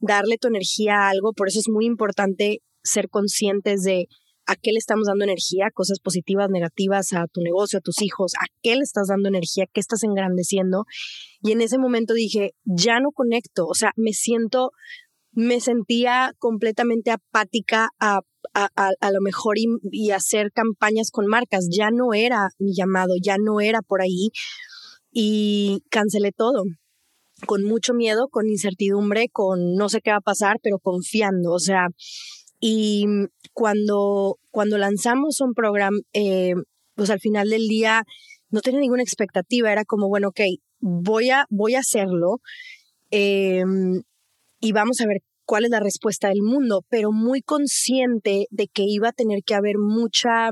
[0.00, 1.32] darle tu energía a algo.
[1.32, 4.06] Por eso es muy importante ser conscientes de
[4.48, 8.32] a qué le estamos dando energía, cosas positivas, negativas a tu negocio, a tus hijos,
[8.34, 10.84] a qué le estás dando energía, qué estás engrandeciendo.
[11.42, 14.70] Y en ese momento dije, ya no conecto, o sea, me siento,
[15.32, 18.20] me sentía completamente apática a,
[18.54, 23.60] a, lo mejor y, hacer campañas con marcas, ya no era mi llamado, ya no
[23.60, 24.30] era por ahí
[25.12, 26.64] y cancelé todo.
[27.46, 31.60] con mucho miedo, con incertidumbre, con no sé qué va a pasar, pero confiando, o
[31.60, 31.86] sea,
[32.60, 33.06] y
[33.52, 36.54] cuando, cuando lanzamos un programa, eh,
[36.94, 38.04] pues al final del día
[38.50, 40.40] no tenía ninguna expectativa, era como, bueno, ok,
[40.80, 42.40] voy a, voy a hacerlo
[43.10, 44.02] em,
[44.60, 48.84] y vamos a ver cuál es la respuesta del mundo, pero muy consciente de que
[48.86, 50.50] iba a tener que haber mucha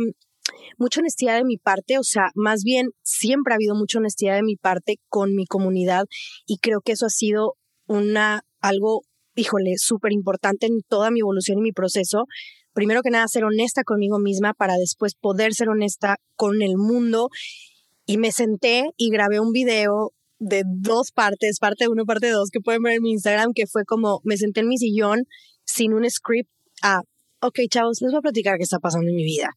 [0.78, 4.42] mucha honestidad de mi parte, o sea, más bien siempre ha habido mucha honestidad de
[4.42, 6.04] mi parte con mi comunidad
[6.46, 7.54] y creo que eso ha sido
[7.86, 9.02] una algo,
[9.36, 12.24] híjole, súper importante en toda mi evolución y mi proceso.
[12.72, 17.28] Primero que nada, ser honesta conmigo misma para después poder ser honesta con el mundo.
[18.06, 22.60] Y me senté y grabé un video de dos partes, parte uno, parte dos, que
[22.60, 25.24] pueden ver en mi Instagram, que fue como me senté en mi sillón
[25.64, 26.50] sin un script
[26.82, 27.00] a,
[27.40, 29.50] ok, chavos, les voy a platicar qué está pasando en mi vida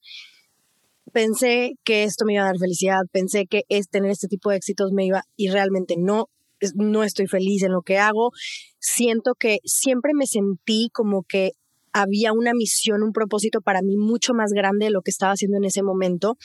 [1.09, 4.57] pensé que esto me iba a dar felicidad, pensé que es tener este tipo de
[4.57, 6.29] éxitos me iba y realmente no,
[6.75, 8.31] no estoy feliz en lo que hago.
[8.79, 11.51] Siento que siempre me sentí como que
[11.93, 15.57] había una misión, un propósito para mí mucho más grande de lo que estaba haciendo
[15.57, 16.37] en ese momento.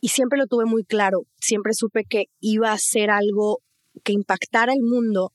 [0.00, 3.60] Y siempre lo tuve muy claro, siempre supe que iba a ser algo
[4.04, 5.32] que impactara el mundo,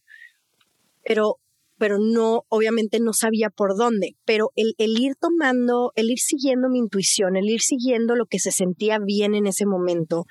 [1.05, 1.37] pero
[1.79, 6.69] pero no, obviamente no sabía por dónde, pero el, el, ir tomando, el ir siguiendo
[6.69, 10.23] mi intuición, el ir siguiendo lo que se sentía bien en ese momento,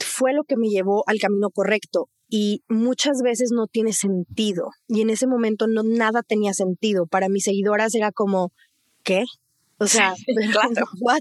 [0.00, 5.00] fue lo que me llevó al camino correcto y muchas veces no tiene sentido y
[5.00, 7.06] en ese momento no nada tenía sentido.
[7.06, 8.52] Para mis seguidoras era como,
[9.02, 9.24] ¿qué?
[9.78, 10.14] O sea,
[10.52, 10.86] claro.
[11.00, 11.20] What?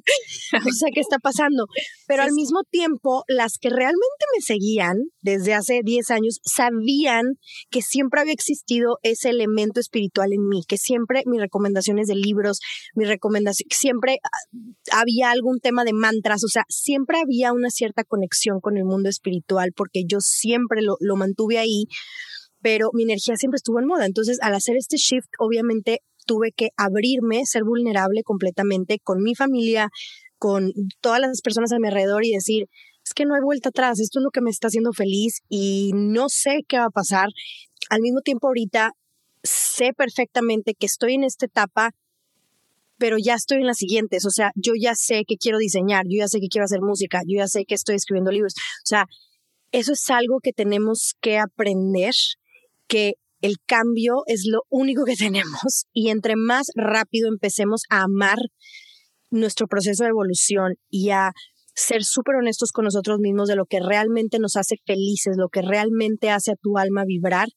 [0.53, 1.65] o sea, ¿qué está pasando?
[2.07, 7.23] Pero al mismo tiempo, las que realmente me seguían desde hace 10 años sabían
[7.69, 12.59] que siempre había existido ese elemento espiritual en mí, que siempre mis recomendaciones de libros,
[12.93, 18.03] mis recomendaciones, siempre ah, había algún tema de mantras, o sea, siempre había una cierta
[18.03, 21.85] conexión con el mundo espiritual porque yo siempre lo, lo mantuve ahí
[22.61, 24.07] pero mi energía siempre estuvo en moda.
[24.07, 29.89] Entonces, al hacer este shift, obviamente tuve que abrirme, ser vulnerable completamente con mi familia,
[30.37, 32.67] con todas las personas a mi alrededor y decir,
[33.03, 35.91] es que no hay vuelta atrás, esto es lo que me está haciendo feliz y
[35.93, 37.29] no sé qué va a pasar.
[37.89, 38.91] Al mismo tiempo ahorita
[39.43, 41.91] sé perfectamente que estoy en esta etapa,
[42.97, 46.17] pero ya estoy en las siguientes, o sea, yo ya sé que quiero diseñar, yo
[46.19, 49.05] ya sé que quiero hacer música, yo ya sé que estoy escribiendo libros, o sea,
[49.71, 52.13] eso es algo que tenemos que aprender,
[52.87, 58.37] que el cambio es lo único que tenemos y entre más rápido empecemos a amar
[59.29, 61.31] nuestro proceso de evolución y a
[61.75, 65.61] ser súper honestos con nosotros mismos de lo que realmente nos hace felices, lo que
[65.61, 67.49] realmente hace a tu alma vibrar,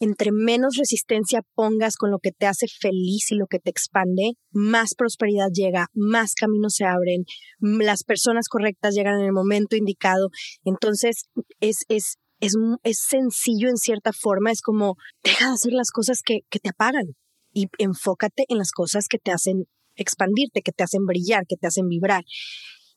[0.00, 4.32] entre menos resistencia pongas con lo que te hace feliz y lo que te expande,
[4.52, 7.24] más prosperidad llega, más caminos se abren,
[7.58, 10.28] las personas correctas llegan en el momento indicado.
[10.62, 11.24] Entonces,
[11.60, 16.20] es, es es, es sencillo en cierta forma, es como, deja de hacer las cosas
[16.24, 17.16] que, que te apagan
[17.52, 19.64] y enfócate en las cosas que te hacen
[19.96, 22.24] expandirte, que te hacen brillar, que te hacen vibrar.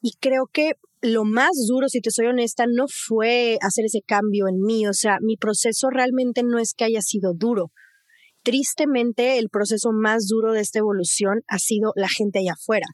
[0.01, 4.47] Y creo que lo más duro, si te soy honesta, no fue hacer ese cambio
[4.47, 4.88] en mí.
[4.88, 7.71] O sea, mi proceso realmente no es que haya sido duro.
[8.43, 12.88] Tristemente, el proceso más duro de esta evolución ha sido la gente allá afuera.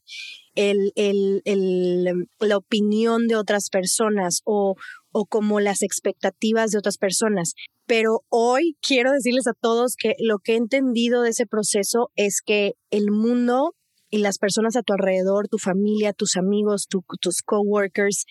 [0.56, 4.76] El, el, el, la opinión de otras personas o,
[5.20, 7.56] o como las expectativas de otras personas.
[7.88, 12.42] Pero hoy quiero decirles a todos que lo que he entendido de ese proceso es
[12.46, 13.74] que el mundo
[14.12, 18.26] y las personas a tu alrededor, tu familia, tus amigos, tus coworkers,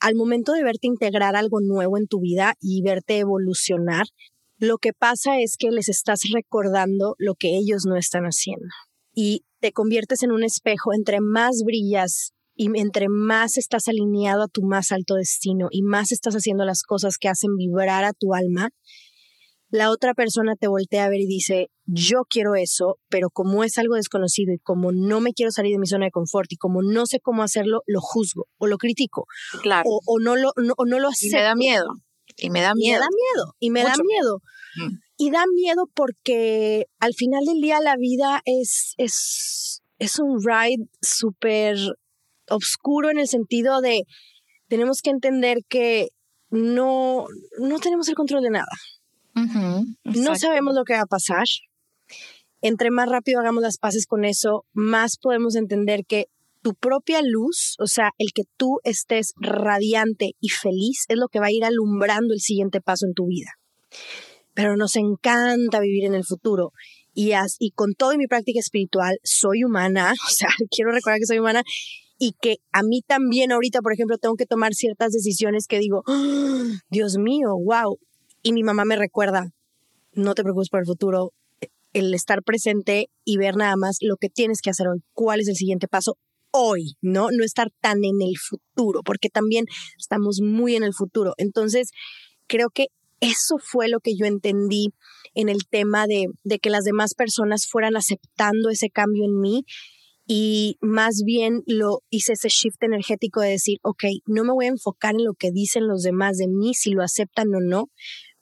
[0.00, 4.04] al momento de verte integrar algo nuevo en tu vida y verte evolucionar,
[4.58, 8.68] lo que pasa es que les estás recordando lo que ellos no están haciendo.
[9.14, 14.48] Y te conviertes en un espejo, entre más brillas y entre más estás alineado a
[14.48, 18.34] tu más alto destino y más estás haciendo las cosas que hacen vibrar a tu
[18.34, 18.70] alma,
[19.70, 23.78] la otra persona te voltea a ver y dice, yo quiero eso, pero como es
[23.78, 26.82] algo desconocido y como no me quiero salir de mi zona de confort y como
[26.82, 29.26] no sé cómo hacerlo, lo juzgo o lo critico.
[29.62, 29.84] Claro.
[29.86, 31.36] O, no, lo, no, no lo acepto.
[31.36, 31.86] Y me da miedo.
[32.36, 32.98] Y me da miedo.
[32.98, 33.54] Y me da miedo.
[33.60, 34.42] Y me da miedo.
[34.76, 34.96] Mm.
[35.16, 40.88] Y da miedo porque al final del día la vida es, es, es un ride
[41.00, 41.78] súper
[42.50, 44.02] oscuro en el sentido de
[44.68, 46.08] tenemos que entender que
[46.50, 47.26] no,
[47.58, 48.72] no tenemos el control de nada.
[50.04, 51.44] no sabemos lo que va a pasar.
[52.60, 56.26] Entre más rápido hagamos las paces con eso, más podemos entender que
[56.62, 61.38] tu propia luz, o sea, el que tú estés radiante y feliz, es lo que
[61.38, 63.52] va a ir alumbrando el siguiente paso en tu vida.
[64.54, 66.72] Pero nos encanta vivir en el futuro.
[67.14, 71.38] Y, y con todo mi práctica espiritual, soy humana, o sea, quiero recordar que soy
[71.38, 71.62] humana
[72.18, 76.02] y que a mí también ahorita, por ejemplo, tengo que tomar ciertas decisiones que digo.
[76.90, 77.98] Dios mío, wow.
[78.42, 79.52] y mi mamá me recuerda,
[80.12, 81.32] no te preocupes por el futuro,
[81.92, 85.48] el estar presente y ver nada más lo que tienes que hacer hoy, cuál es
[85.48, 86.16] el siguiente paso
[86.50, 87.28] hoy, ¿no?
[87.30, 89.66] No estar tan en el futuro, porque también
[89.98, 91.34] estamos muy en el futuro.
[91.36, 91.90] Entonces,
[92.46, 92.86] creo que
[93.20, 94.92] eso fue lo que yo entendí
[95.34, 99.64] en el tema de, de que las demás personas fueran aceptando ese cambio en mí
[100.30, 104.68] y más bien lo hice ese shift energético de decir, ok, no me voy a
[104.68, 107.86] enfocar en lo que dicen los demás de mí, si lo aceptan o no,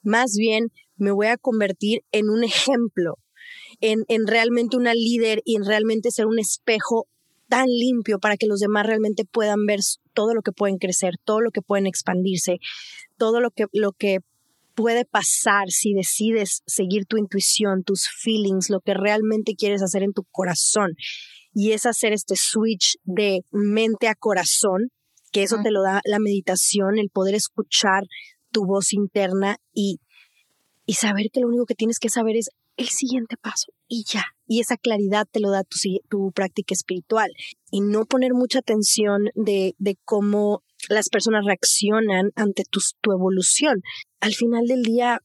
[0.03, 0.67] más bien
[0.97, 3.15] me voy a convertir en un ejemplo,
[3.79, 7.07] en, en realmente una líder y en realmente ser un espejo
[7.47, 9.79] tan limpio para que los demás realmente puedan ver
[10.11, 12.57] todo lo que pueden crecer, todo lo que pueden expandirse,
[13.17, 14.19] todo lo que, lo que
[14.75, 20.11] puede pasar si decides seguir tu intuición, tus feelings, lo que realmente quieres hacer en
[20.11, 20.91] tu corazón
[21.59, 24.91] y es hacer este switch de mente a corazón,
[25.31, 28.03] que eso te lo da la meditación, el poder escuchar
[28.51, 29.99] tu voz interna y,
[30.85, 34.23] y saber que lo único que tienes que saber es el siguiente paso y ya.
[34.45, 35.77] Y esa claridad te lo da tu,
[36.09, 37.31] tu práctica espiritual.
[37.71, 43.81] Y no poner mucha atención de, de cómo las personas reaccionan ante tu, tu evolución.
[44.19, 45.23] Al final del día,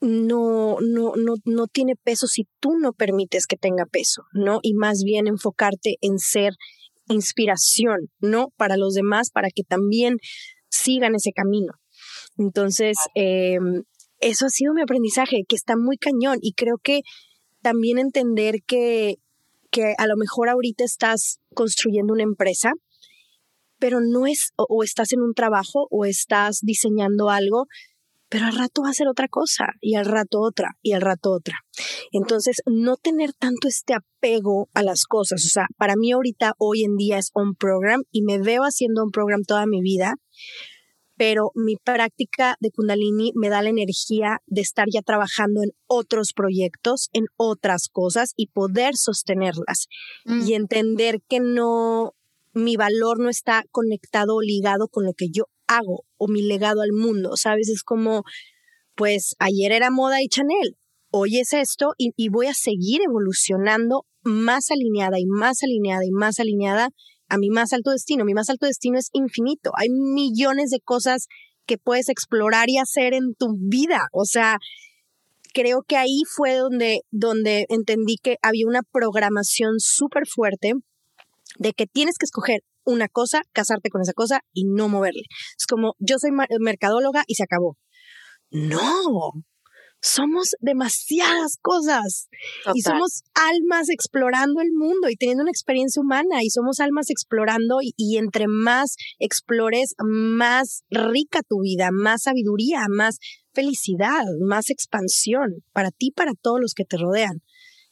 [0.00, 4.60] no, no, no, no tiene peso si tú no permites que tenga peso, ¿no?
[4.62, 6.54] Y más bien enfocarte en ser
[7.08, 8.48] inspiración, ¿no?
[8.56, 10.18] Para los demás, para que también
[10.68, 11.72] sigan ese camino.
[12.36, 13.84] Entonces, em,
[14.20, 17.00] eso ha sido mi aprendizaje, que está muy cañón y creo que
[17.62, 19.16] también entender que,
[19.70, 22.72] que a lo mejor ahorita estás construyendo una empresa,
[23.78, 27.66] pero no es, o estás en un trabajo o estás diseñando algo,
[28.28, 31.32] pero al rato va a ser otra cosa y al rato otra y al rato
[31.32, 31.60] otra.
[32.12, 35.44] Entonces, no tener tanto este apego a las cosas.
[35.44, 39.04] O sea, para mí ahorita, hoy en día es un program y me veo haciendo
[39.04, 40.14] un program toda mi vida,
[41.16, 46.32] pero mi práctica de Kundalini me da la energía de estar ya trabajando en otros
[46.34, 49.86] proyectos, en otras cosas y poder sostenerlas
[50.24, 50.46] mm.
[50.46, 52.14] y entender que no,
[52.52, 56.80] mi valor no está conectado o ligado con lo que yo hago o mi legado
[56.82, 57.68] al mundo, ¿sabes?
[57.68, 58.24] Es como,
[58.94, 60.76] pues ayer era moda y Chanel,
[61.10, 66.40] hoy es esto y, voy a seguir evolucionando más alineada y más alineada y más
[66.40, 66.90] alineada
[67.28, 68.24] a mi más alto destino.
[68.24, 69.72] Mi más alto destino es infinito.
[69.76, 71.26] Hay millones de cosas
[71.66, 74.08] que puedes explorar y hacer en tu vida.
[74.12, 74.58] O sea,
[75.52, 80.74] creo que ahí fue donde, donde entendí que había una programación súper fuerte
[81.58, 85.24] de que tienes que escoger una cosa, casarte con esa cosa y no moverle.
[85.58, 86.30] Es como, yo soy
[86.60, 87.76] mercadóloga y se acabó.
[88.50, 89.32] No,
[90.00, 92.28] somos demasiadas cosas
[92.74, 97.78] y somos almas explorando el mundo y teniendo una experiencia humana y somos almas explorando
[97.82, 103.18] y, y, entre más explores, más rica tu vida, más sabiduría, más
[103.52, 107.42] felicidad, más expansión para ti, para todos los que te rodean.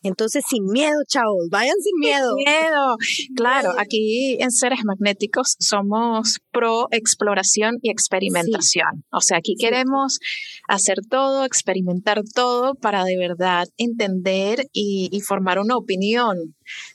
[0.04, 2.34] Entonces, sin miedo, chavos, vayan sin miedo.
[2.36, 2.96] Sin miedo.
[3.34, 9.04] Claro, aquí en Seres Magnéticos somos pro exploración y experimentación.
[9.10, 10.18] O sea, aquí queremos
[10.68, 16.36] hacer todo, experimentar todo para de verdad entender y, y formar una opinión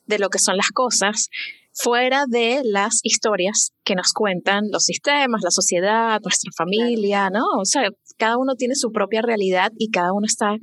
[0.05, 1.29] de lo que son las cosas
[1.73, 7.43] fuera de las historias que nos cuentan los sistemas, la sociedad, nuestra familia, ¿no?
[7.59, 10.57] O sea, cada uno tiene su propia realidad y cada uno está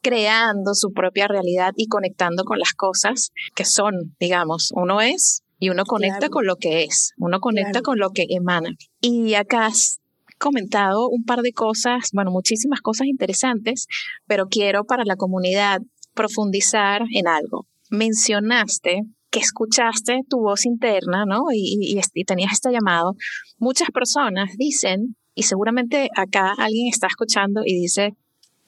[0.00, 5.70] creando su propia realidad y conectando con las cosas que son, digamos, uno es y
[5.70, 8.70] uno conecta con lo que es, uno conecta con lo que emana.
[9.00, 10.00] Y acá has
[10.38, 13.86] comentado un par de cosas, bueno, muchísimas cosas interesantes,
[14.26, 15.80] pero quiero para la comunidad
[16.14, 17.66] profundizar en algo.
[17.90, 21.44] Mencionaste que escuchaste tu voz interna, ¿no?
[21.52, 23.14] Y, y, tenías este llamado.
[23.58, 28.14] Muchas personas dicen, y seguramente acá alguien está escuchando y dice,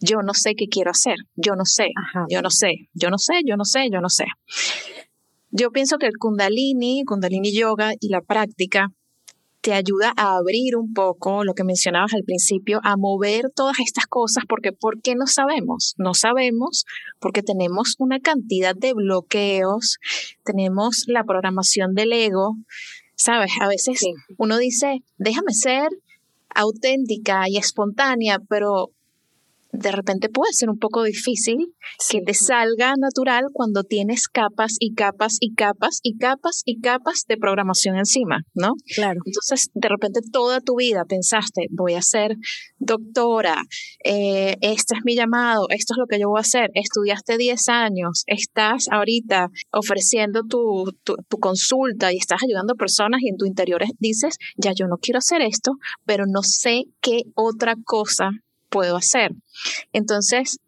[0.01, 1.89] yo no sé qué quiero hacer, yo no sé,
[2.29, 4.25] yo no sé, yo no sé, yo no sé, yo no sé.
[5.51, 8.93] Yo pienso que el kundalini, kundalini yoga y la práctica
[9.61, 14.07] te ayuda a abrir un poco lo que mencionabas al principio, a mover todas estas
[14.07, 15.95] cosas, porque ¿por qué no sabemos?
[15.99, 16.87] No sabemos
[17.19, 19.99] porque tenemos una cantidad de bloqueos,
[20.45, 22.57] tenemos la programación del ego,
[23.17, 23.53] ¿sabes?
[23.61, 24.01] A veces
[24.39, 25.89] uno dice, déjame ser
[26.55, 28.93] auténtica y espontánea, pero
[29.73, 31.75] de repente puede ser un poco difícil
[32.09, 37.25] que te salga natural cuando tienes capas y capas y capas y capas y capas
[37.29, 38.73] de programación encima, ¿no?
[38.95, 39.21] Claro.
[39.25, 42.37] Entonces, de repente toda tu vida pensaste, voy a ser
[42.79, 43.63] doctora,
[44.05, 47.69] eh, este es mi llamado, esto es lo que yo voy a hacer, estudiaste 10
[47.69, 53.37] años, estás ahorita ofreciendo tu, tu, tu consulta y estás ayudando a personas y en
[53.37, 55.73] tu interior dices, ya yo no quiero hacer esto,
[56.05, 58.31] pero no sé qué otra cosa
[58.71, 59.33] puedo hacer.
[59.93, 60.59] Entonces,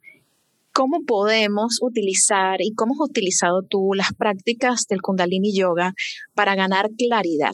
[0.72, 5.94] ¿cómo podemos utilizar y cómo has utilizado tú las prácticas del Kundalini Yoga
[6.34, 7.52] para ganar claridad?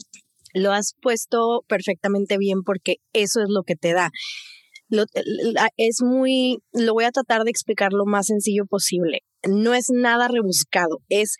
[0.53, 4.09] Lo has puesto perfectamente bien porque eso es lo que te da.
[5.77, 9.19] es muy, lo voy a tratar de explicar lo más sencillo posible.
[9.47, 11.37] No es nada rebuscado, es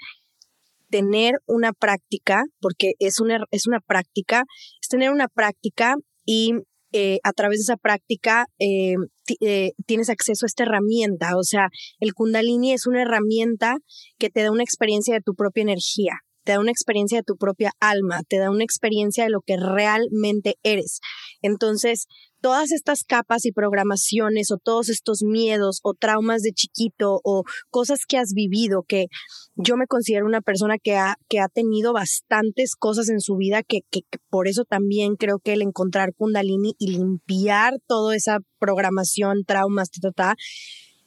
[0.90, 4.44] tener una práctica, porque es una, es una práctica,
[4.82, 5.96] es tener una práctica
[6.26, 6.54] y
[6.92, 8.96] eh, a través de esa práctica eh,
[9.42, 11.38] eh, tienes acceso a esta herramienta.
[11.38, 11.70] O sea,
[12.00, 13.78] el kundalini es una herramienta
[14.18, 16.14] que te da una experiencia de tu propia energía,
[16.44, 19.58] te da una experiencia de tu propia alma, te da una experiencia de lo que
[19.58, 21.00] realmente eres.
[21.42, 22.08] Entonces,
[22.42, 28.06] todas estas capas y programaciones o todos estos miedos o traumas de chiquito o cosas
[28.08, 29.08] que has vivido, que
[29.56, 33.64] yo me considero una persona que ha, que ha tenido bastantes cosas en su vida,
[33.64, 39.44] que, que, por eso también creo que el encontrar kundalini y limpiar toda esa programación,
[39.46, 40.36] traumas, ta,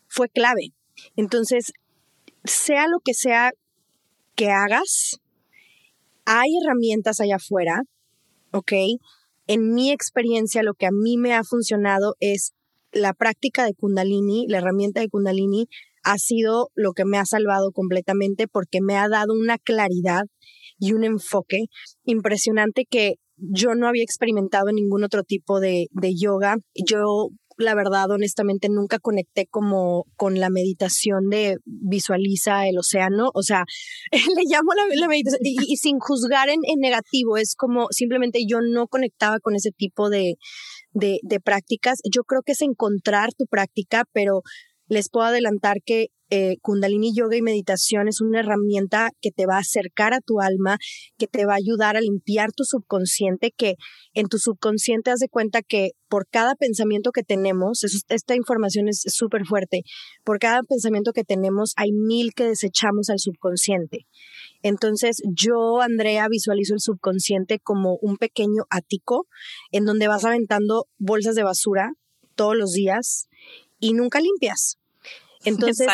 [0.08, 0.72] fue clave.
[1.16, 1.72] Entonces,
[2.44, 3.52] sea lo que sea
[4.34, 5.20] que hagas,
[6.24, 7.82] hay herramientas allá afuera,
[8.52, 8.72] ¿ok?
[9.46, 12.52] En mi experiencia, lo que a mí me ha funcionado es
[12.92, 15.66] la práctica de Kundalini, la herramienta de Kundalini
[16.04, 20.24] ha sido lo que me ha salvado completamente porque me ha dado una claridad
[20.78, 21.66] y un enfoque
[22.04, 26.56] impresionante que yo no había experimentado en ningún otro tipo de, yoga.
[26.74, 27.28] Yo
[27.62, 33.30] la verdad, honestamente, nunca conecté como con la meditación de visualiza el océano.
[33.34, 33.64] O sea,
[34.12, 39.38] le llamo la, meditación y, sin juzgar en, negativo, es como simplemente yo no conectaba
[39.40, 40.34] con ese tipo de,
[40.92, 42.00] de prácticas.
[42.12, 44.42] Yo creo que es encontrar tu práctica, pero
[44.88, 49.56] les puedo adelantar que eh, Kundalini Yoga y meditación es una herramienta que te va
[49.56, 50.78] a acercar a tu alma,
[51.18, 53.74] que te va a ayudar a limpiar tu subconsciente, que
[54.14, 59.02] en tu subconsciente haz de cuenta que por cada pensamiento que tenemos, esta información es
[59.08, 59.82] súper fuerte,
[60.24, 64.06] por cada pensamiento que tenemos hay mil que desechamos al subconsciente.
[64.62, 69.26] Entonces yo, Andrea, visualizo el subconsciente como un pequeño ático
[69.70, 71.92] en donde vas aventando bolsas de basura
[72.36, 73.28] todos los días
[73.80, 74.78] y nunca limpias.
[75.44, 75.86] Entonces,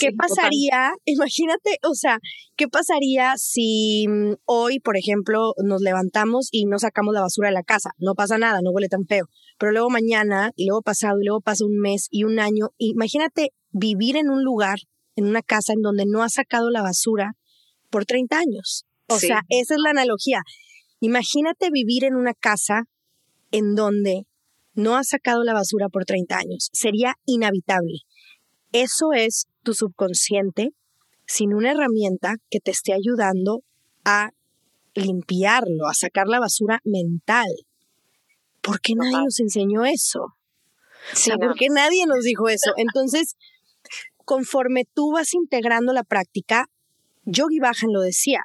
[0.00, 0.92] ¿qué pasaría?
[1.04, 2.18] Imagínate, o sea,
[2.56, 7.54] ¿qué pasaría si mm, hoy, por ejemplo, nos levantamos y no sacamos la basura de
[7.54, 7.90] la casa?
[7.98, 9.26] No pasa nada, no huele tan feo.
[9.58, 12.70] Pero luego mañana, y luego pasado, y luego pasa un mes y un año.
[12.78, 14.78] Imagínate vivir en un lugar,
[15.14, 17.32] en una casa en donde no has sacado la basura
[17.90, 18.84] por 30 años.
[19.08, 20.42] O sea, esa es la analogía.
[21.00, 22.84] Imagínate vivir en una casa
[23.52, 24.26] en donde
[24.74, 26.68] no has sacado la basura por 30 años.
[26.72, 28.00] Sería inhabitable.
[28.72, 30.70] Eso es tu subconsciente
[31.26, 33.62] sin una herramienta que te esté ayudando
[34.04, 34.30] a
[34.94, 37.48] limpiarlo, a sacar la basura mental.
[38.60, 40.36] ¿Por qué nadie nos enseñó eso?
[41.38, 42.72] ¿Por qué nadie nos dijo eso?
[42.76, 43.36] Entonces,
[44.24, 46.66] conforme tú vas integrando la práctica,
[47.24, 48.40] Yogi Bajan lo decía,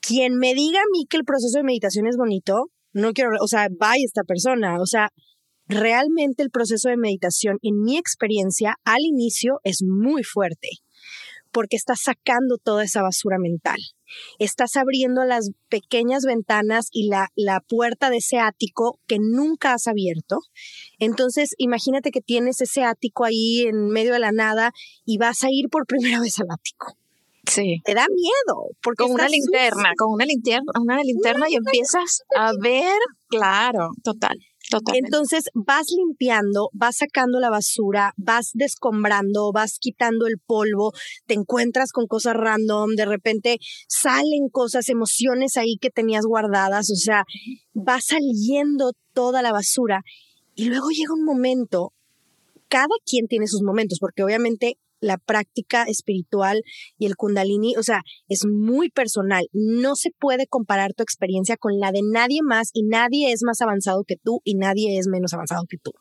[0.00, 3.48] quien me diga a mí que el proceso de meditación es bonito, no quiero, o
[3.48, 5.10] sea, vaya esta persona, o sea,
[5.68, 10.68] realmente el proceso de meditación, en mi experiencia, al inicio es muy fuerte,
[11.52, 13.78] porque estás sacando toda esa basura mental.
[14.38, 19.86] Estás abriendo las pequeñas ventanas y la, la puerta de ese ático que nunca has
[19.86, 20.38] abierto.
[20.98, 24.72] Entonces, imagínate que tienes ese ático ahí en medio de la nada
[25.04, 26.96] y vas a ir por primera vez al ático.
[27.44, 27.80] Sí.
[27.84, 28.68] Te da miedo.
[28.82, 32.98] Porque con una linterna, con una linterna, una linterna y empiezas a ver,
[33.28, 34.38] claro, total.
[34.94, 40.92] Entonces vas limpiando, vas sacando la basura, vas descombrando, vas quitando el polvo,
[41.26, 43.58] te encuentras con cosas random, de repente
[43.88, 47.24] salen cosas, emociones ahí que tenías guardadas, o sea,
[47.74, 50.02] va saliendo toda la basura.
[50.54, 51.92] Y luego llega un momento,
[52.68, 56.62] cada quien tiene sus momentos, porque obviamente la práctica espiritual
[56.98, 59.46] y el kundalini, o sea, es muy personal.
[59.52, 63.60] No se puede comparar tu experiencia con la de nadie más y nadie es más
[63.60, 65.92] avanzado que tú y nadie es menos avanzado que tú.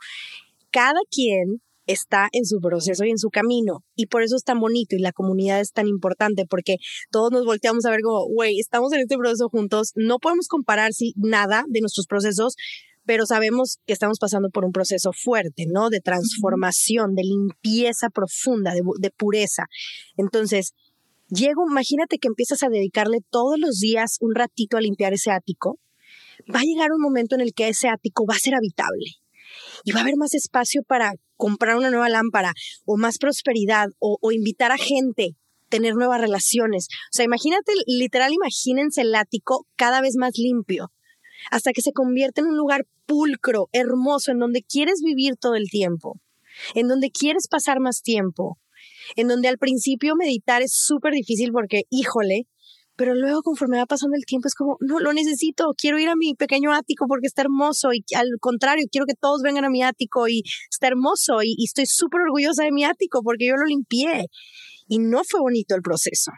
[0.71, 3.83] Cada quien está en su proceso y en su camino.
[3.95, 6.77] Y por eso es tan bonito y la comunidad es tan importante porque
[7.09, 10.93] todos nos volteamos a ver como, güey, estamos en este proceso juntos, no podemos comparar
[10.93, 12.55] si nada de nuestros procesos,
[13.07, 15.89] pero sabemos que estamos pasando por un proceso fuerte, ¿no?
[15.89, 19.63] De transformación, de limpieza profunda, de, pureza.
[20.17, 20.73] Entonces,
[21.29, 25.79] llego, imagínate que empiezas a dedicarle todos los días un ratito a limpiar ese ático.
[26.53, 29.05] Va a llegar un momento en el que ese ático va a ser habitable
[29.85, 32.51] y va a haber más espacio para comprar una nueva lámpara
[32.85, 35.37] o más prosperidad o, o invitar a gente
[35.69, 36.87] tener nuevas relaciones.
[36.91, 40.91] O sea, imagínate, literal, imagínense el ático cada vez más limpio,
[41.51, 45.69] hasta que se convierte en un lugar pulcro, hermoso, en donde quieres vivir todo el
[45.69, 46.19] tiempo,
[46.75, 48.57] en donde quieres pasar más tiempo,
[49.15, 52.47] en donde al principio meditar es súper difícil porque, híjole,
[52.97, 56.15] pero luego conforme va pasando el tiempo es como, no, lo necesito, quiero ir a
[56.15, 59.83] mi pequeño ático porque está hermoso y al contrario, quiero que todos vengan a mi
[59.83, 64.25] ático y está hermoso y, estoy súper orgullosa de mi ático porque yo lo limpié
[64.87, 66.31] y no fue bonito el proceso.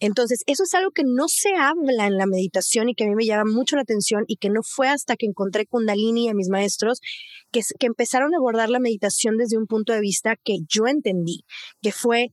[0.00, 3.14] Entonces, eso es algo que no se habla en la meditación y que a mí
[3.14, 6.48] me llama mucho la atención y que no fue hasta que encontré Kundalini a mis
[6.48, 7.00] maestros
[7.50, 11.44] que, que empezaron a abordar la meditación desde un punto de vista que yo entendí,
[11.80, 12.30] que fue,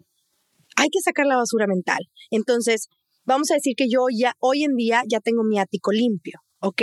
[0.76, 2.10] hay que sacar la basura mental.
[2.32, 2.90] Entonces,
[3.26, 6.82] vamos a decir que yo ya hoy en día ya tengo mi ático limpio, ¿ok?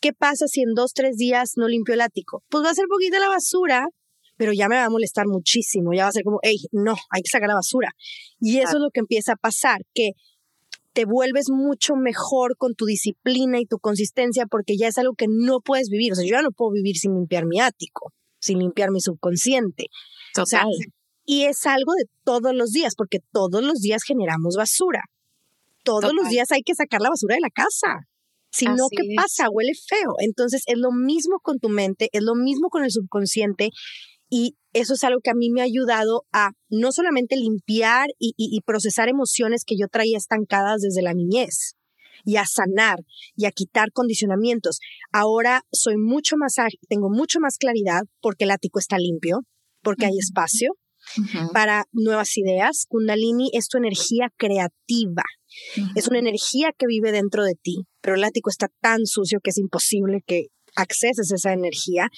[0.00, 2.44] ¿Qué pasa si en dos, tres días no limpio el ático?
[2.48, 3.88] Pues va a ser poquita la basura,
[4.38, 7.22] pero ya me va a molestar muchísimo, ya va a ser como, hey, no, hay
[7.22, 7.90] que sacar la basura.
[8.40, 10.12] Y eso es lo que empieza a pasar, que
[10.94, 15.26] te vuelves mucho mejor con tu disciplina y tu consistencia porque ya es algo que
[15.28, 16.12] no puedes vivir.
[16.12, 19.86] O sea, yo ya no puedo vivir sin limpiar mi ático, sin limpiar mi subconsciente.
[20.34, 20.68] Total.
[21.24, 25.02] y es algo de todos los días, porque todos los días generamos basura.
[25.84, 28.06] Todos los días hay que sacar la basura de la casa.
[28.50, 29.48] Si no, ¿qué pasa?
[29.50, 30.14] Huele feo.
[30.20, 33.70] Entonces es lo mismo con tu mente, es lo mismo con el subconsciente
[34.28, 38.60] y eso es algo que a mí me ha ayudado a no solamente limpiar y,
[38.66, 41.74] procesar emociones que yo traía estancadas desde la niñez,
[42.24, 42.98] y a sanar
[43.36, 44.80] y a quitar condicionamientos.
[45.12, 46.56] Ahora soy mucho más
[46.88, 49.40] tengo mucho más claridad porque el ático está limpio,
[49.82, 50.72] porque hay espacio
[51.52, 52.86] para nuevas ideas.
[52.88, 55.22] Kundalini es tu energía creativa.
[55.94, 59.50] Es una energía que vive dentro de ti, pero el ático está tan sucio que
[59.50, 60.48] es imposible que
[60.78, 62.08] acceses esa energía,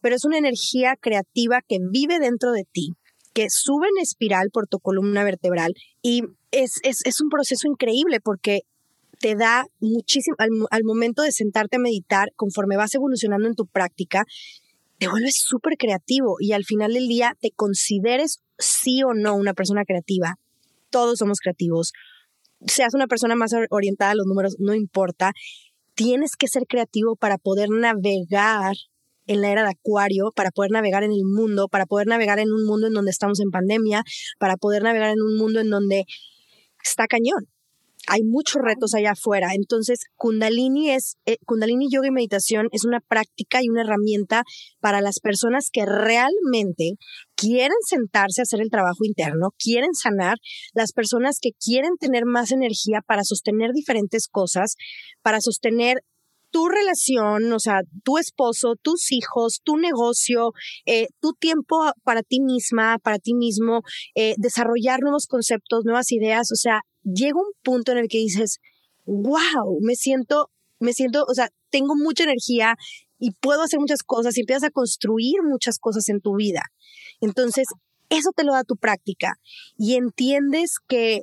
[0.00, 2.94] pero es una energía creativa que vive dentro de ti,
[3.32, 8.62] que sube en espiral por tu columna vertebral y es, es, un proceso increíble porque
[9.20, 14.24] te da muchísimo, al, momento de sentarte a meditar, conforme vas evolucionando en tu práctica,
[14.98, 19.54] te vuelves súper creativo y al final del día te consideres sí o no una
[19.54, 20.36] persona creativa.
[20.90, 21.92] Todos somos creativos.
[22.66, 25.32] Seas una persona más orientada a los números, no importa
[26.00, 28.74] tienes que ser creativo para poder navegar
[29.26, 32.50] en la era de Acuario, para poder navegar en el mundo, para poder navegar en
[32.50, 34.02] un mundo en donde estamos en pandemia,
[34.38, 36.06] para poder navegar en un mundo en donde
[36.82, 37.48] está cañón
[38.10, 39.50] hay muchos retos allá afuera.
[39.54, 44.42] Entonces, Kundalini es, eh, Kundalini Yoga y Meditación es una práctica y una herramienta
[44.80, 46.94] para las personas que realmente
[47.36, 50.38] quieren sentarse a hacer el trabajo interno, quieren sanar,
[50.74, 54.74] las personas que quieren tener más energía para sostener diferentes cosas,
[55.22, 55.98] para sostener
[56.50, 60.52] tu relación, o sea, tu esposo, tus hijos, tu negocio,
[60.86, 63.82] eh, tu tiempo para ti misma, para ti mismo,
[64.14, 68.58] eh, desarrollar nuevos conceptos, nuevas ideas, o sea, llega un punto en el que dices,
[69.06, 72.74] wow, me siento, me siento, o sea, tengo mucha energía
[73.18, 76.62] y puedo hacer muchas cosas y empiezas a construir muchas cosas en tu vida.
[77.20, 77.66] Entonces,
[78.08, 79.34] eso te lo da tu práctica
[79.76, 81.22] y entiendes que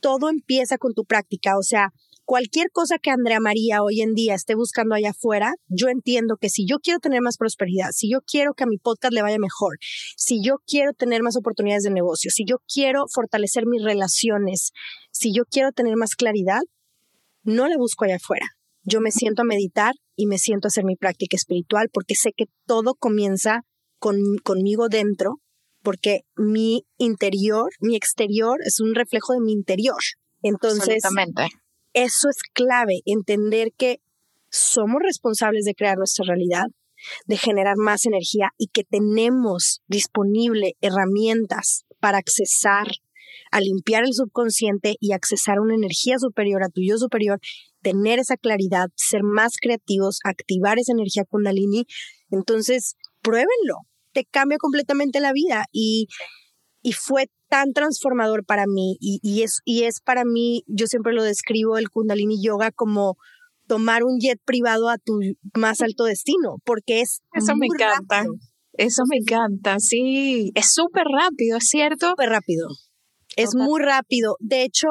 [0.00, 1.92] todo empieza con tu práctica, o sea,
[2.28, 6.50] cualquier cosa que Andrea María hoy en día esté buscando allá afuera, yo entiendo que
[6.50, 9.38] si yo quiero tener más prosperidad, si yo quiero que a mi podcast le vaya
[9.38, 9.78] mejor,
[10.14, 14.72] si yo quiero tener más oportunidades de negocio, si yo quiero fortalecer mis relaciones,
[15.10, 16.60] si yo quiero tener más claridad,
[17.44, 18.44] no la busco allá afuera.
[18.82, 22.32] Yo me siento a meditar y me siento a hacer mi práctica espiritual porque sé
[22.36, 23.62] que todo comienza
[23.98, 25.36] con, conmigo dentro,
[25.82, 29.96] porque mi interior, mi exterior es un reflejo de mi interior.
[30.42, 31.02] Entonces,
[32.04, 34.00] eso es clave, entender que
[34.50, 36.66] somos responsables de crear nuestra realidad,
[37.26, 42.86] de generar más energía y que tenemos disponible herramientas para accesar
[43.50, 47.40] a limpiar el subconsciente y accesar una energía superior, a tu yo superior,
[47.82, 51.86] tener esa claridad, ser más creativos, activar esa energía kundalini.
[52.30, 56.08] Entonces, pruébenlo, te cambia completamente la vida y,
[56.88, 61.22] y fue tan transformador para mí y, es, y es para mí, yo siempre lo
[61.22, 63.18] describo el kundalini yoga como
[63.66, 65.20] tomar un jet privado a tu
[65.54, 67.20] más alto destino, porque es...
[67.34, 68.24] Eso me encanta.
[68.72, 70.50] Eso me encanta, sí.
[70.54, 72.08] Es súper rápido, ¿es cierto?
[72.08, 72.68] Súper rápido.
[73.36, 74.36] Es muy rápido.
[74.40, 74.88] De hecho,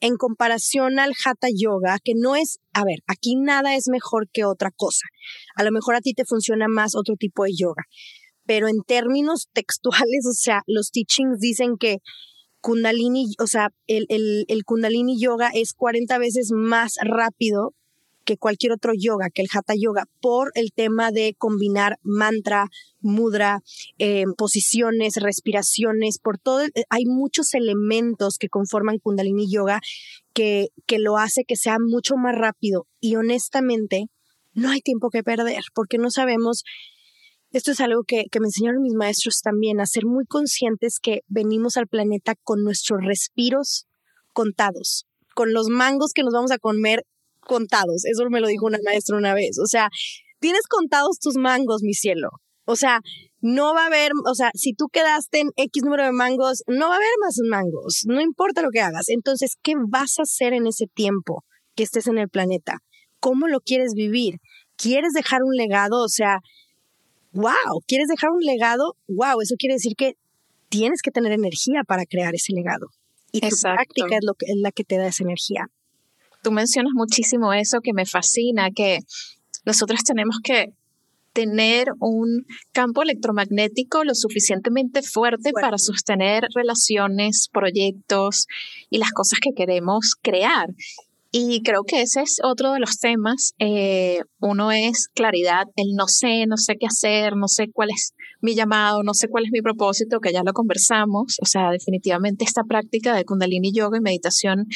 [0.00, 4.44] en comparación al Hatha Yoga, que no es, a ver, aquí nada es mejor que
[4.44, 5.06] otra cosa.
[5.56, 7.84] A lo mejor a ti te funciona más otro tipo de yoga
[8.48, 11.98] pero en términos textuales, o sea, los teachings dicen que
[12.60, 17.74] Kundalini, o sea, el, el, Kundalini Yoga es 40 veces más rápido
[18.24, 22.66] que cualquier otro yoga, que el Hatha Yoga, por el tema de combinar mantra,
[23.00, 23.60] mudra,
[23.98, 29.80] eh, posiciones, respiraciones, por todo, hay muchos elementos que conforman Kundalini Yoga
[30.34, 32.86] que, que lo hace que sea mucho más rápido.
[33.00, 34.08] Y honestamente,
[34.52, 36.64] no hay tiempo que perder porque no sabemos
[37.50, 41.76] esto es algo que, me enseñaron mis maestros también, a ser muy conscientes que venimos
[41.76, 43.86] al planeta con nuestros respiros
[44.32, 47.04] contados, con los mangos que nos vamos a comer
[47.40, 48.04] contados.
[48.04, 49.58] Eso me lo dijo una maestra una vez.
[49.58, 49.88] O sea,
[50.40, 52.28] tienes contados tus mangos, mi cielo.
[52.66, 53.00] O sea,
[53.40, 56.88] no va a haber, o sea, si tú quedaste en X número de mangos, no
[56.88, 59.08] va a haber más mangos, no importa lo que hagas.
[59.08, 61.44] Entonces, ¿qué vas a hacer en ese tiempo
[61.74, 62.80] que estés en el planeta?
[63.20, 64.34] ¿Cómo lo quieres vivir?
[64.76, 66.04] ¿Quieres dejar un legado?
[66.04, 66.40] O sea,
[67.38, 68.96] wow, ¿quieres dejar un legado?
[69.06, 70.16] Wow, eso quiere decir que
[70.68, 72.88] tienes que tener energía para crear ese legado.
[73.32, 75.70] Y tu práctica es, lo que, es la que te da esa energía.
[76.42, 79.00] Tú mencionas muchísimo eso que me fascina, que
[79.64, 80.72] nosotros tenemos que
[81.32, 88.46] tener un campo electromagnético lo suficientemente fuerte para sostener relaciones, proyectos
[88.90, 90.68] y las cosas que queremos crear.
[91.40, 93.54] Y creo que ese es otro de los temas.
[93.60, 98.12] Eh, uno es claridad, el no sé, no sé qué hacer, no sé cuál es
[98.40, 101.36] mi llamado, no sé cuál es mi propósito, que ya lo conversamos.
[101.40, 104.66] O sea, definitivamente esta práctica de kundalini yoga y meditación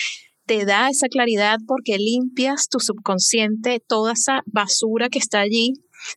[0.46, 5.72] te da esa claridad porque limpias tu subconsciente, toda esa basura que está allí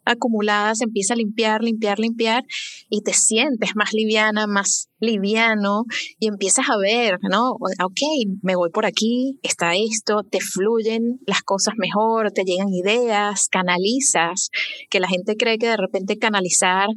[0.05, 2.43] acumulada, se empieza a limpiar, limpiar, limpiar
[2.89, 5.83] y te sientes más liviana, más liviano
[6.19, 7.51] y empiezas a ver, ¿no?
[7.51, 7.99] Ok,
[8.41, 14.49] me voy por aquí, está esto, te fluyen las cosas mejor, te llegan ideas, canalizas,
[14.89, 16.88] que la gente cree que de repente canalizar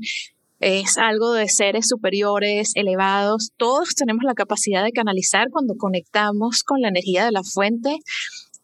[0.60, 3.50] es algo de seres superiores, elevados.
[3.56, 7.98] Todos tenemos la capacidad de canalizar cuando conectamos con la energía de la fuente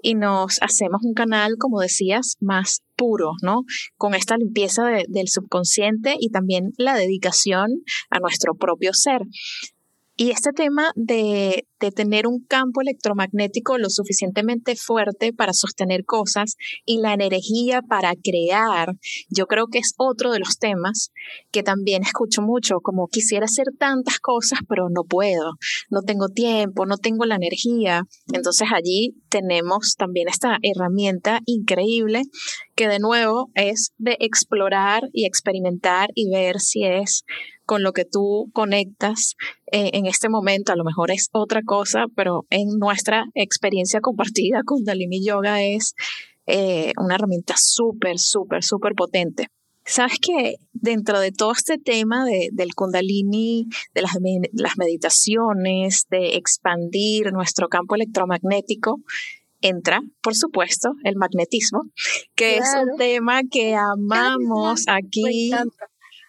[0.04, 3.62] y nos hacemos un canal, como decías, más puro, ¿no?
[3.96, 7.70] Con esta limpieza del subconsciente y también la dedicación
[8.10, 9.22] a nuestro propio ser.
[10.16, 16.56] Y este tema de, tener un campo electromagnético lo suficientemente fuerte para sostener cosas
[16.86, 18.94] y la energía para crear,
[19.28, 21.10] yo creo que es otro de los temas
[21.50, 25.56] que también escucho mucho, como quisiera hacer tantas cosas, pero no puedo,
[25.90, 28.04] no tengo tiempo, no tengo la energía.
[28.32, 32.22] Entonces allí tenemos también esta herramienta increíble
[32.74, 37.24] que de nuevo es de explorar y experimentar y ver si es
[37.64, 39.34] con lo que tú conectas
[39.72, 44.62] eh, en este momento, a lo mejor es otra cosa, pero en nuestra experiencia compartida,
[44.64, 45.94] con Dalini Yoga es
[46.46, 49.48] eh, una herramienta súper, súper, súper potente.
[49.86, 54.12] Sabes que dentro de todo este tema del Kundalini, de las,
[54.52, 59.00] las, meditaciones, de expandir nuestro campo electromagnético,
[59.60, 61.82] entra, por supuesto, el magnetismo,
[62.34, 65.50] que es un tema que amamos aquí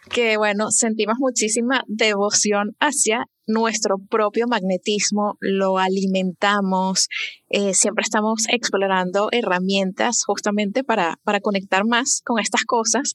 [0.10, 7.08] que bueno, sentimos muchísima devoción hacia nuestro propio magnetismo, lo alimentamos,
[7.50, 13.14] eh, siempre estamos explorando herramientas justamente para, para conectar más con estas cosas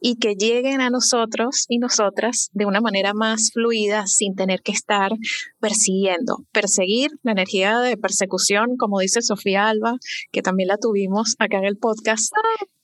[0.00, 4.72] y que lleguen a nosotros y nosotras de una manera más fluida sin tener que
[4.72, 5.12] estar
[5.60, 6.44] persiguiendo.
[6.52, 9.96] Perseguir la energía de persecución, como dice Sofía Alba,
[10.30, 12.32] que también la tuvimos acá en el podcast.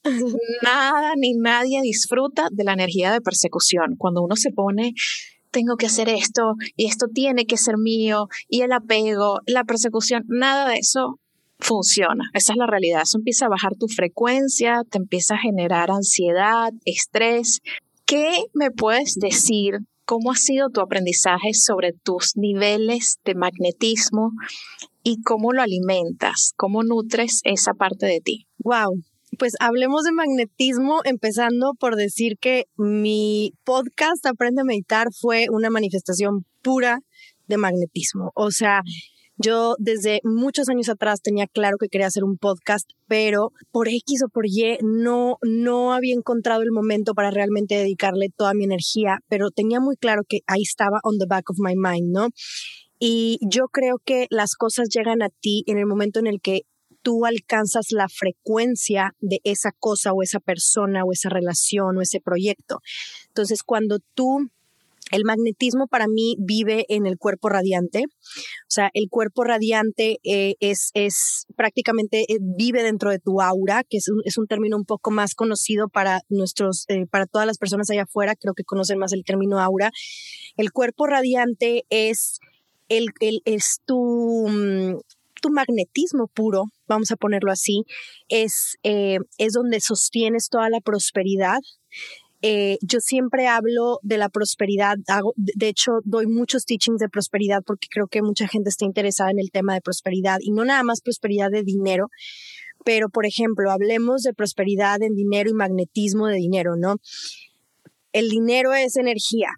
[0.61, 3.95] Nada ni nadie disfruta de la energía de persecución.
[3.97, 4.93] Cuando uno se pone
[5.51, 10.23] tengo que hacer esto y esto tiene que ser mío y el apego, la persecución,
[10.27, 11.19] nada de eso
[11.59, 12.29] funciona.
[12.33, 13.01] Esa es la realidad.
[13.03, 17.59] Eso empieza a bajar tu frecuencia, te empieza a generar ansiedad, estrés.
[18.05, 19.79] ¿Qué me puedes decir?
[20.05, 24.31] ¿Cómo ha sido tu aprendizaje sobre tus niveles de magnetismo
[25.03, 26.53] y cómo lo alimentas?
[26.55, 28.47] ¿Cómo nutres esa parte de ti?
[28.57, 29.03] Wow,
[29.37, 35.69] pues hablemos de magnetismo, empezando por decir que mi podcast Aprende a Meditar fue una
[35.69, 36.99] manifestación pura
[37.47, 38.31] de magnetismo.
[38.35, 38.81] O sea,
[39.41, 44.23] yo desde muchos años atrás tenía claro que quería hacer un podcast, pero por X
[44.25, 49.19] o por Y no, no había encontrado el momento para realmente dedicarle toda mi energía,
[49.29, 52.27] pero tenía muy claro que ahí estaba on the back of my mind, ¿no?
[52.99, 56.63] Y yo creo que las cosas llegan a ti en el momento en el que
[57.01, 62.19] tú alcanzas la frecuencia de esa cosa o esa persona o esa relación o ese
[62.19, 62.81] proyecto.
[63.27, 64.49] Entonces, cuando tú
[65.11, 70.55] el magnetismo para mí vive en el cuerpo radiante, o sea, el cuerpo radiante eh,
[70.59, 74.77] es, es, prácticamente eh, vive dentro de tu aura, que es un, es un término
[74.77, 78.63] un poco más conocido para nuestros, eh, para todas las personas allá afuera, creo que
[78.63, 79.91] conocen más el término aura.
[80.57, 82.39] El cuerpo radiante es
[82.87, 84.99] el, el es tu, mm,
[85.39, 87.83] tu magnetismo puro, vamos a ponerlo así,
[88.27, 91.59] es, eh, es donde sostienes toda la prosperidad.
[92.41, 97.63] Eh, yo siempre hablo de la prosperidad, hago, de hecho doy muchos teachings de prosperidad
[97.65, 100.83] porque creo que mucha gente está interesada en el tema de prosperidad y no nada
[100.83, 102.07] más prosperidad de dinero,
[102.85, 106.95] Pero, por ejemplo, hablemos de prosperidad en dinero y magnetismo de dinero, ¿no?
[108.13, 109.49] El dinero es energía,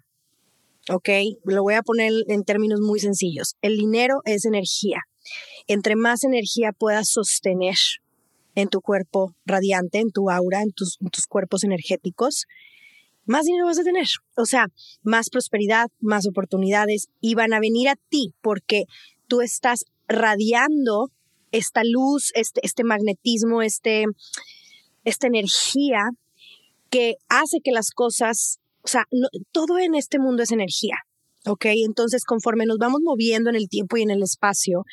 [0.90, 1.08] ¿ok?
[1.44, 3.54] Lo voy a poner en términos muy sencillos.
[3.62, 5.00] El dinero es energía.
[5.66, 7.76] Entre más energía puedas sostener
[8.54, 10.98] en tu cuerpo radiante, en tu aura, en tus,
[11.28, 12.46] cuerpos energéticos,
[13.24, 14.06] más dinero vas a tener.
[14.36, 14.66] O sea,
[15.02, 18.84] más prosperidad, más oportunidades y van a venir a ti porque
[19.28, 21.10] tú estás radiando
[21.52, 24.06] esta luz, este, este magnetismo, este,
[25.04, 26.10] esta energía
[26.90, 29.04] que hace que las cosas, o sea,
[29.52, 30.96] todo en este mundo es energía.
[31.46, 31.66] ¿Ok?
[31.84, 34.84] Entonces, conforme nos vamos moviendo en el tiempo y en el espacio,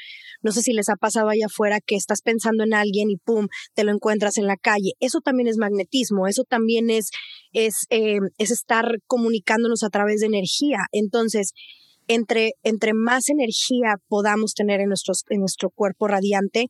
[0.42, 3.48] no sé si les ha pasado allá afuera que estás pensando en alguien y pum,
[3.74, 4.94] te lo encuentras en la calle.
[5.00, 7.12] Eso también es magnetismo, eso también es,
[7.54, 10.80] es, eh, es estar comunicándonos a través de energía.
[10.92, 11.54] Entonces,
[12.08, 16.68] entre, entre más energía podamos tener en, nuestros, en nuestro cuerpo radiante,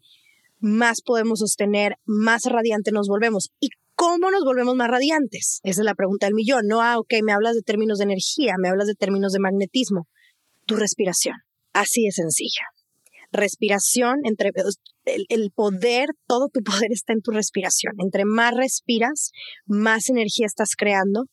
[0.59, 3.49] más podemos sostener, más radiante nos volvemos.
[3.59, 3.69] ¿Y
[3.99, 5.59] cómo nos volvemos más radiantes?
[5.63, 6.67] Esa es la pregunta del millón.
[6.67, 10.07] No, ah, ok, me hablas de términos de energía, me hablas de términos de magnetismo.
[10.65, 11.35] Tu respiración.
[11.73, 12.61] Así de sencilla.
[13.33, 14.51] Respiración, entre
[15.03, 17.95] el, el poder, todo tu poder está en tu respiración.
[17.97, 19.31] Entre más respiras,
[19.65, 21.25] más energía estás creando,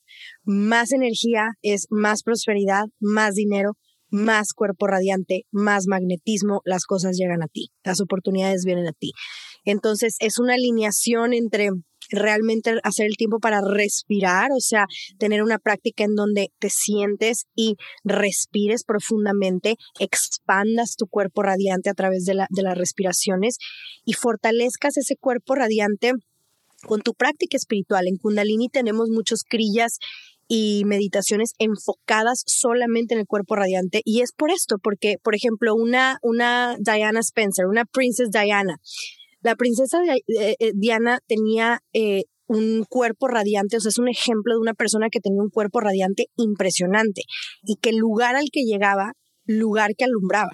[0.42, 3.74] más energía es más prosperidad, más dinero,
[4.10, 9.12] más cuerpo radiante, más magnetismo, las cosas llegan a ti, las oportunidades vienen a ti.
[9.64, 11.70] Entonces es una alineación entre
[12.10, 14.86] realmente hacer el tiempo para respirar, o sea,
[15.18, 21.94] tener una práctica en donde te sientes y respires profundamente, expandas tu cuerpo radiante a
[21.94, 23.58] través de, la, de las respiraciones
[24.04, 26.12] y fortalezcas ese cuerpo radiante
[26.82, 28.06] con tu práctica espiritual.
[28.06, 29.98] En Kundalini tenemos muchos crillas
[30.48, 34.00] y meditaciones enfocadas solamente en el cuerpo radiante.
[34.04, 38.78] Y es por esto, porque, por ejemplo, una, una Diana Spencer, una Princess Diana,
[39.46, 44.54] la princesa eh, eh, Diana tenía eh, un cuerpo radiante, o sea, es un ejemplo
[44.54, 47.22] de una persona que tenía un cuerpo radiante impresionante
[47.62, 49.12] y que el lugar al que llegaba,
[49.44, 50.50] lugar que alumbraba.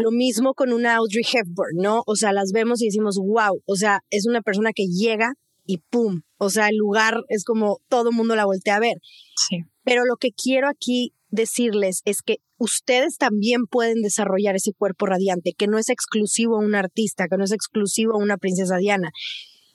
[0.00, 2.04] Lo mismo con una Audrey Hepburn, ¿no?
[2.06, 5.34] O sea, las vemos y decimos, wow, o sea, es una persona que llega
[5.66, 6.22] y ¡pum!
[6.38, 8.96] O sea, el lugar es como todo el mundo la voltea a ver.
[9.36, 9.64] Sí.
[9.84, 15.52] Pero lo que quiero aquí decirles es que ustedes también pueden desarrollar ese cuerpo radiante,
[15.56, 19.10] que no es exclusivo a un artista, que no es exclusivo a una princesa Diana.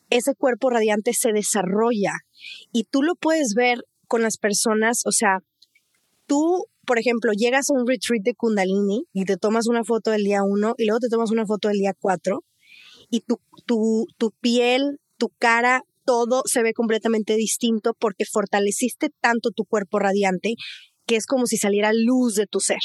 [0.09, 2.13] Ese cuerpo radiante se desarrolla
[2.71, 5.39] y tú lo puedes ver con las personas, o sea,
[6.27, 10.23] tú, por ejemplo, llegas a un retreat de Kundalini y te tomas una foto del
[10.23, 12.43] día uno y luego te tomas una foto del día cuatro
[13.09, 19.51] y tu, tu, tu piel tu cara, todo se ve completamente distinto porque fortaleciste tanto
[19.51, 20.55] tu cuerpo radiante
[21.05, 22.79] que es como si saliera luz de tu ser.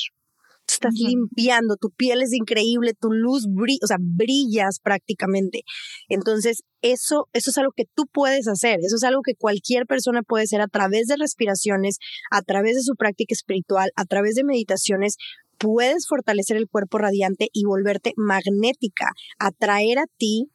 [0.66, 5.62] Estás limpiando, tu piel es increíble, tu luz brilla, o sea, brillas prácticamente.
[6.10, 10.22] Entonces, eso, eso es algo que tú puedes hacer, eso es algo que cualquier persona
[10.22, 11.96] puede hacer a través de respiraciones,
[12.30, 15.16] a través de su práctica espiritual, a través de meditaciones,
[15.58, 19.06] puedes fortalecer el cuerpo radiante y volverte magnética,
[19.38, 20.50] atraer a ti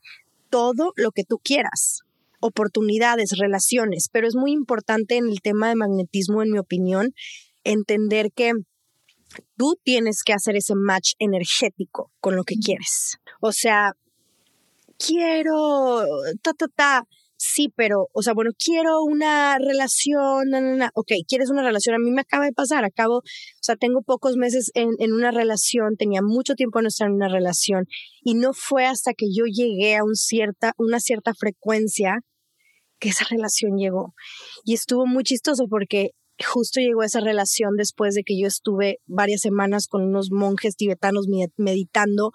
[0.50, 2.02] todo lo que tú quieras,
[2.40, 7.14] oportunidades, relaciones, pero es muy importante en el tema de magnetismo, en mi opinión,
[7.64, 8.54] entender que
[9.58, 13.18] tú tienes que hacer ese match energético con lo que quieres.
[13.42, 13.94] O sea,
[14.98, 16.04] quiero,
[16.42, 17.04] ta, ta, ta,
[17.38, 20.92] sí, pero, o sea, bueno, quiero una relación, na, na, na.
[20.96, 23.24] ok, quieres una relación, a mí me acaba de pasar, acabo, o
[23.62, 27.28] sea, tengo pocos meses en, en una relación, tenía mucho tiempo no estar en una
[27.28, 27.86] relación
[28.24, 32.20] y no fue hasta que yo llegué a un cierta, una cierta frecuencia
[33.00, 34.14] que esa relación llegó.
[34.64, 39.42] Y estuvo muy chistoso porque justo llegó esa relación después de que yo estuve varias
[39.42, 41.28] semanas con unos monjes tibetanos
[41.58, 42.32] meditando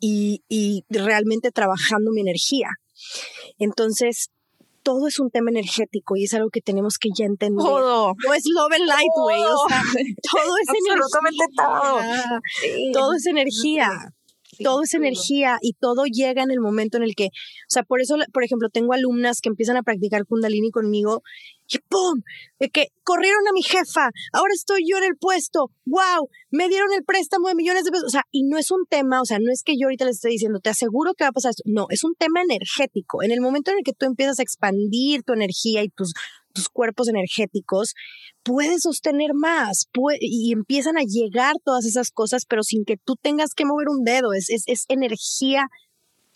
[0.00, 2.68] y, y realmente trabajando mi energía.
[3.58, 4.30] Entonces,
[4.82, 7.64] todo es un tema energético y es algo que tenemos que ya entender.
[7.64, 8.14] Todo.
[8.24, 9.42] No es love and light, güey.
[9.42, 9.82] O sea,
[10.32, 12.40] todo es Absolutamente energía.
[12.92, 12.92] todo.
[12.92, 13.90] todo es energía.
[14.64, 18.00] todo es energía y todo llega en el momento en el que, o sea, por
[18.00, 21.22] eso, por ejemplo, tengo alumnas que empiezan a practicar Kundalini conmigo
[21.68, 22.22] y ¡pum!
[22.58, 26.92] De que corrieron a mi jefa, ahora estoy yo en el puesto, wow, me dieron
[26.92, 28.06] el préstamo de millones de pesos.
[28.06, 30.16] O sea, y no es un tema, o sea, no es que yo ahorita les
[30.16, 31.62] esté diciendo, te aseguro que va a pasar esto.
[31.66, 33.22] No, es un tema energético.
[33.22, 36.12] En el momento en el que tú empiezas a expandir tu energía y tus,
[36.52, 37.94] tus cuerpos energéticos,
[38.42, 39.88] puedes sostener más
[40.20, 44.04] y empiezan a llegar todas esas cosas, pero sin que tú tengas que mover un
[44.04, 44.32] dedo.
[44.32, 45.66] Es, es, es energía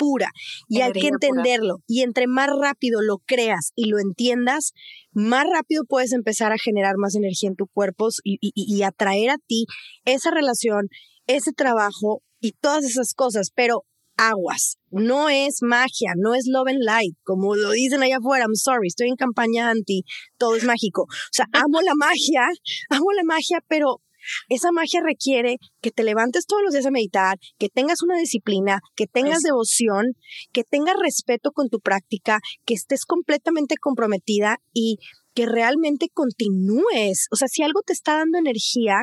[0.02, 0.32] pura
[0.68, 1.76] y hay que entenderlo.
[1.86, 4.72] Y entre más rápido lo creas y lo entiendas,
[5.12, 9.38] más rápido puedes empezar a generar más energía en tu cuerpo y, y atraer a
[9.46, 9.66] ti
[10.04, 10.88] esa relación,
[11.28, 13.50] ese trabajo y todas esas cosas.
[13.54, 13.84] Pero
[14.16, 14.78] aguas.
[14.90, 18.44] No es magia, no es love and light, como lo dicen allá afuera.
[18.44, 20.04] I'm sorry, estoy en campaña anti,
[20.38, 21.02] todo es mágico.
[21.02, 22.48] O sea, amo la magia,
[22.90, 24.02] amo la magia, pero
[24.48, 28.80] esa magia requiere que te levantes todos los días a meditar, que tengas una disciplina,
[28.96, 30.14] que tengas devoción,
[30.52, 34.98] que tengas respeto con tu práctica, que estés completamente comprometida y
[35.34, 37.26] que realmente continúes.
[37.30, 39.02] O sea, si algo te está dando energía,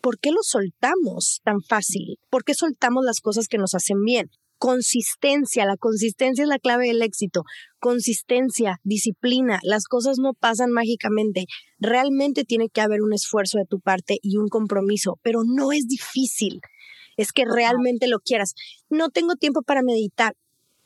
[0.00, 2.18] ¿por qué lo soltamos tan fácil?
[2.30, 4.30] ¿Por qué soltamos las cosas que nos hacen bien?
[4.58, 7.42] Consistencia, la consistencia es la clave del éxito.
[7.78, 11.44] Consistencia, disciplina, las cosas no pasan mágicamente.
[11.78, 15.86] Realmente tiene que haber un esfuerzo de tu parte y un compromiso, pero no es
[15.86, 16.60] difícil.
[17.18, 18.54] Es que realmente lo quieras.
[18.88, 20.34] No tengo tiempo para meditar,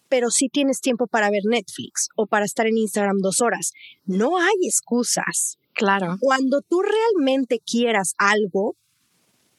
[0.09, 3.73] pero sí tienes tiempo para ver Netflix o para estar en Instagram dos horas.
[4.05, 5.59] No hay excusas.
[5.75, 6.17] Claro.
[6.21, 8.75] Cuando tú realmente quieras algo,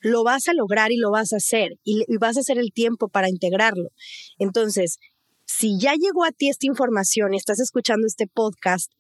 [0.02, 3.08] lo vas a lograr y lo vas a hacer y, vas a hacer el tiempo
[3.08, 3.90] para integrarlo.
[4.38, 4.98] Entonces,
[5.46, 8.92] si ya llegó a ti esta información y estás escuchando este podcast,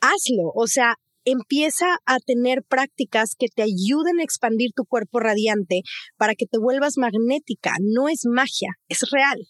[0.00, 0.52] hazlo.
[0.54, 5.82] O sea, empieza a tener prácticas que te ayuden a expandir tu cuerpo radiante
[6.16, 7.74] para que te vuelvas magnética.
[7.80, 9.46] No es magia, es real.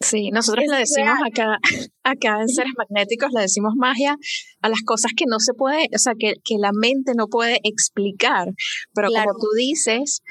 [0.00, 1.58] Sí, nosotros le decimos acá,
[2.02, 4.16] acá en Seres Magnéticos, le decimos magia
[4.60, 7.60] a las cosas que no se puede, o sea, que, que la mente no puede
[7.62, 8.48] explicar.
[8.94, 10.22] Pero como tú dices,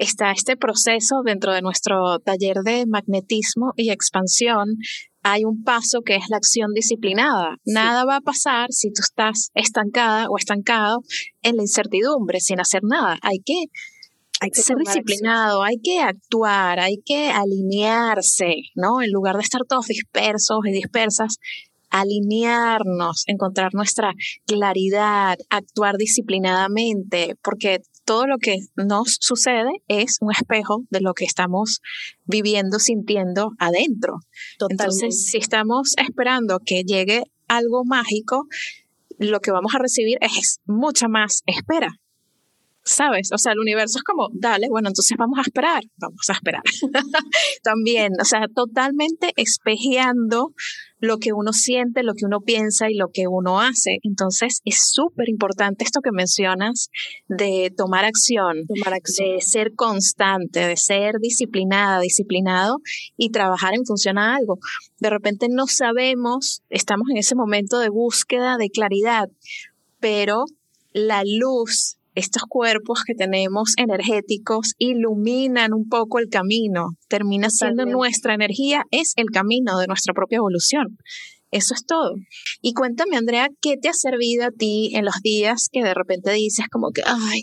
[0.00, 4.76] está este proceso dentro de nuestro taller de magnetismo y expansión.
[5.22, 7.56] Hay un paso que es la acción disciplinada.
[7.66, 11.00] Nada va a pasar si tú estás estancada o estancado
[11.42, 13.18] en la incertidumbre sin hacer nada.
[13.20, 13.66] Hay que
[14.40, 19.02] hay que ser disciplinado, hay que actuar, hay que alinearse, ¿no?
[19.02, 21.36] En lugar de estar todos dispersos y dispersas,
[21.90, 24.14] alinearnos, encontrar nuestra
[24.46, 31.24] claridad, actuar disciplinadamente, porque todo lo que nos sucede es un espejo de lo que
[31.24, 31.80] estamos
[32.24, 34.20] viviendo, sintiendo adentro.
[34.68, 38.46] Entonces, si estamos esperando que llegue algo mágico,
[39.18, 42.00] lo que vamos a recibir es mucha más espera.
[42.84, 43.30] ¿Sabes?
[43.32, 46.62] O sea, el universo es como, dale, bueno, entonces vamos a esperar, vamos a esperar.
[47.62, 50.52] También, o sea, totalmente espejeando
[50.98, 53.98] lo que uno siente, lo que uno piensa y lo que uno hace.
[54.02, 56.90] Entonces, es súper importante esto que mencionas
[57.28, 62.78] de tomar acción, tomar acción, de ser constante, de ser disciplinada, disciplinado
[63.16, 64.58] y trabajar en función a algo.
[64.98, 69.28] De repente no sabemos, estamos en ese momento de búsqueda de claridad,
[70.00, 70.44] pero
[70.92, 78.34] la luz estos cuerpos que tenemos energéticos iluminan un poco el camino, termina siendo nuestra
[78.34, 80.98] energía, es el camino de nuestra propia evolución.
[81.50, 82.14] Eso es todo.
[82.60, 86.30] Y cuéntame, Andrea, ¿qué te ha servido a ti en los días que de repente
[86.32, 87.42] dices como que, ay,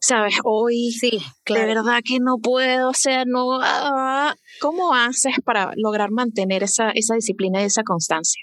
[0.00, 6.10] sabes, hoy sí, de verdad que no puedo hacer, no, ah, ¿cómo haces para lograr
[6.10, 8.42] mantener esa, esa disciplina y esa constancia?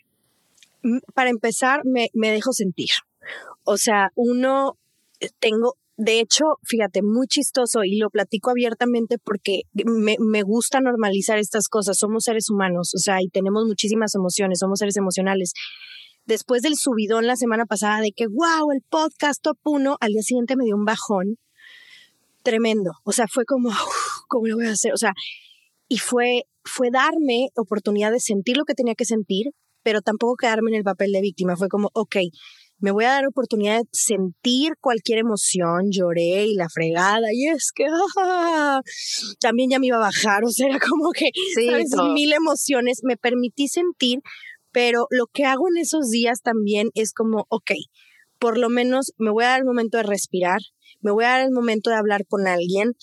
[0.83, 2.89] Mm, para empezar, me, me dejo sentir.
[3.63, 4.77] O sea, uno
[5.39, 11.37] tengo, de hecho, fíjate, muy chistoso y lo platico abiertamente porque me, me, gusta normalizar
[11.37, 11.97] estas cosas.
[11.97, 15.53] Somos seres humanos, o sea, y tenemos muchísimas emociones, somos seres emocionales.
[16.25, 20.21] Después del subidón la semana pasada de que, wow, el podcast top uno, al día
[20.21, 21.37] siguiente me dio un bajón
[22.43, 22.91] tremendo.
[23.03, 23.71] O sea, fue como,
[24.27, 24.93] ¿cómo lo voy a hacer?
[24.93, 25.13] O sea,
[25.87, 29.47] y fue, fue darme oportunidad de sentir lo que tenía que sentir,
[29.83, 31.55] pero tampoco quedarme en el papel de víctima.
[31.57, 32.17] Fue como, ok,
[32.81, 37.71] me voy a dar oportunidad de sentir cualquier emoción, lloré y la fregada, y es
[37.73, 37.85] que
[38.19, 38.81] ah,
[39.39, 41.69] también ya me iba a bajar, o sea, era como que sí,
[42.13, 44.19] mil emociones, me permití sentir,
[44.71, 47.71] pero lo que hago en esos días también es como, ok,
[48.39, 50.59] por lo menos me voy a dar el momento de respirar,
[51.01, 52.93] me voy a dar el momento de hablar con alguien,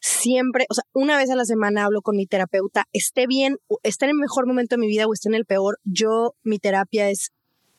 [0.00, 4.04] siempre, o sea, una vez a la semana hablo con mi terapeuta, esté bien, esté
[4.04, 7.08] en el mejor momento de mi vida o esté en el peor, yo, mi terapia
[7.08, 7.30] es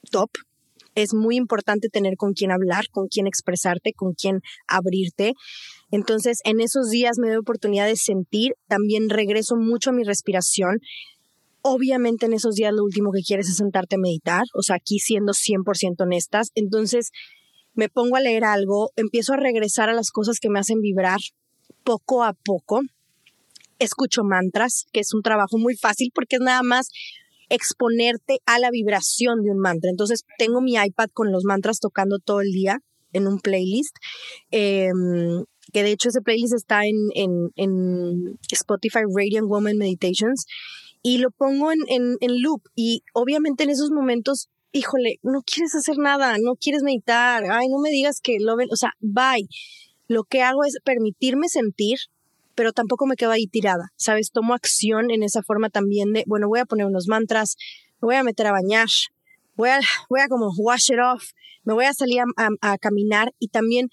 [0.10, 0.32] top,
[0.96, 5.34] es muy importante tener con quién hablar, con quién expresarte, con quién abrirte.
[5.92, 10.80] Entonces, en esos días me doy oportunidad de sentir, también regreso mucho a mi respiración.
[11.62, 15.00] Obviamente en esos días lo último que quieres es sentarte a meditar, o sea, aquí
[15.00, 16.52] siendo 100% honestas.
[16.56, 17.12] Entonces,
[17.74, 21.20] me pongo a leer algo, empiezo a regresar a las cosas que me hacen vibrar
[21.84, 22.82] poco a poco.
[23.80, 26.88] Escucho mantras, que es un trabajo muy fácil porque es nada más
[27.50, 29.90] exponerte a la vibración de un mantra.
[29.90, 32.80] Entonces tengo mi iPad con los mantras tocando todo el día
[33.14, 33.96] en un playlist,
[34.52, 36.96] em, que de hecho ese playlist está en,
[37.56, 40.46] en, Spotify Radiant Woman Meditations,
[41.02, 42.64] y lo pongo en, en, loop.
[42.76, 47.80] Y obviamente en esos momentos, híjole, no quieres hacer nada, no quieres meditar, ay, no
[47.80, 49.48] me digas que lo ven, o sea, bye.
[50.08, 51.98] Lo que hago es permitirme sentir,
[52.56, 54.32] pero tampoco me quedo ahí tirada, ¿sabes?
[54.32, 57.56] Tomo acción en esa forma también de, bueno, voy a poner unos mantras,
[58.02, 58.88] me voy a meter a bañar,
[59.56, 59.80] voy a,
[60.10, 61.32] voy a como wash it off,
[61.64, 62.22] me voy a salir
[62.62, 63.90] a, caminar y también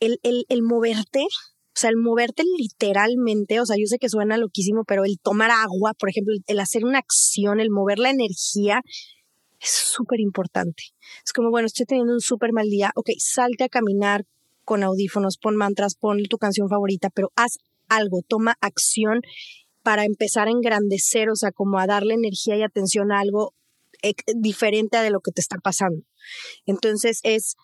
[0.00, 4.36] el, el, el moverte, o sea, el moverte literalmente, o sea, yo sé que suena
[4.36, 8.82] loquísimo, pero el tomar agua, por ejemplo, el hacer una acción, el mover la energía,
[9.60, 10.84] es súper importante.
[11.24, 14.24] Es como, bueno, estoy teniendo un súper mal día, ok, salte a caminar
[14.64, 17.58] con audífonos, pon mantras, pon tu canción favorita, pero haz
[17.88, 19.20] algo, toma acción
[19.82, 23.54] para empezar a engrandecer, o sea, como a darle energía y atención a algo
[24.34, 26.02] diferente a de lo que te está pasando.
[26.66, 27.56] Entonces es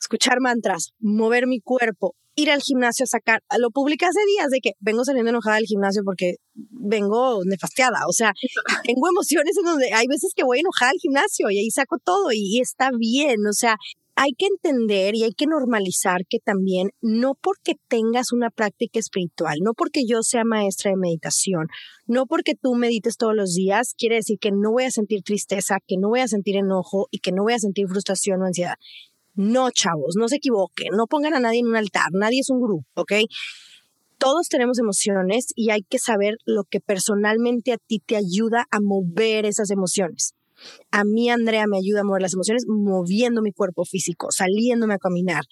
[0.00, 4.60] escuchar mantras, mover mi cuerpo, ir al gimnasio a sacar, lo publiqué hace días de
[4.60, 8.32] que vengo saliendo enojada del gimnasio porque vengo nefastiada, o sea,
[8.84, 12.32] tengo emociones en donde hay veces que voy enojada al gimnasio y ahí saco todo
[12.32, 13.76] y, y está bien, o sea,
[14.16, 19.58] hay que entender y hay que normalizar que también no porque tengas una práctica espiritual,
[19.62, 21.66] no porque yo sea maestra de meditación,
[22.06, 25.76] no porque tú medites todos los días, quiere decir que no voy a sentir tristeza,
[25.86, 28.76] que no voy a sentir enojo y que no voy a sentir frustración o ansiedad.
[29.34, 32.58] No, chavos, no se equivoquen, no pongan a nadie en un altar, nadie es un
[32.58, 33.12] gurú, ¿ok?
[34.16, 38.80] Todos tenemos emociones y hay que saber lo que personalmente a ti te ayuda a
[38.80, 40.32] mover esas emociones.
[40.90, 44.98] A mí, Andrea, me ayuda a mover las emociones moviendo mi cuerpo físico, saliéndome a
[44.98, 45.44] caminar,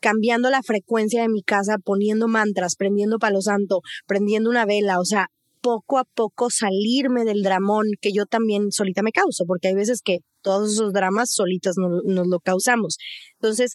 [0.00, 5.04] cambiando la frecuencia de mi casa, poniendo mantras, prendiendo palo santo, prendiendo una vela, o
[5.04, 5.28] sea,
[5.60, 10.02] poco a poco salirme del dramón que yo también solita me causo, porque hay veces
[10.02, 12.98] que todos esos dramas solitos nos, nos lo causamos.
[13.40, 13.74] Entonces,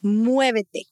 [0.00, 0.82] muévete,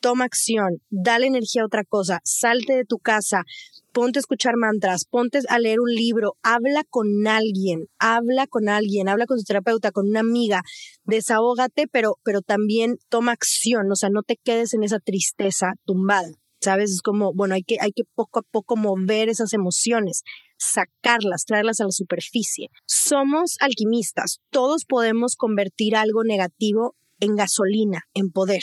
[0.00, 3.44] toma acción, dale energía a otra cosa, salte de tu casa,
[3.92, 9.08] ponte a escuchar mantras, ponte a leer un libro, habla con alguien, habla con alguien,
[9.08, 10.62] habla con tu terapeuta, con una amiga,
[11.04, 16.30] desahógate, pero, pero también toma acción, o sea, no te quedes en esa tristeza tumbada.
[16.62, 16.90] ¿Sabes?
[16.90, 20.24] Es como, bueno, hay que, hay que poco a poco mover esas emociones,
[20.58, 22.68] sacarlas, traerlas a la superficie.
[22.84, 28.60] Somos alquimistas, todos podemos convertir algo negativo en gasolina, en poder.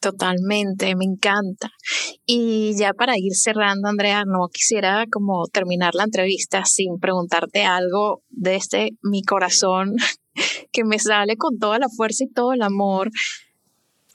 [0.00, 1.70] Totalmente, me encanta.
[2.24, 8.22] Y ya para ir cerrando, Andrea, no quisiera como terminar la entrevista sin preguntarte algo
[8.30, 9.96] desde mi corazón
[10.72, 13.10] que me sale con toda la fuerza y todo el amor.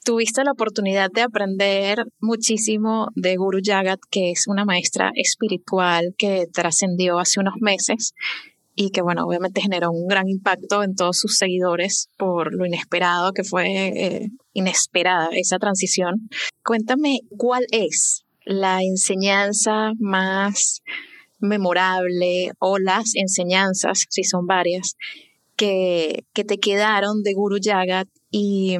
[0.06, 6.46] Tuviste la oportunidad de aprender muchísimo de Guru Jagat, que es una maestra espiritual que
[6.52, 8.14] trascendió hace unos meses
[8.76, 13.32] y que bueno, obviamente generó un gran impacto en todos sus seguidores por lo inesperado
[13.34, 16.30] que fue eh, inesperada esa transición.
[16.64, 20.82] Cuéntame cuál es la enseñanza más
[21.40, 24.96] memorable o las enseñanzas, si son varias,
[25.56, 28.78] que, que te quedaron de Guru Jagat y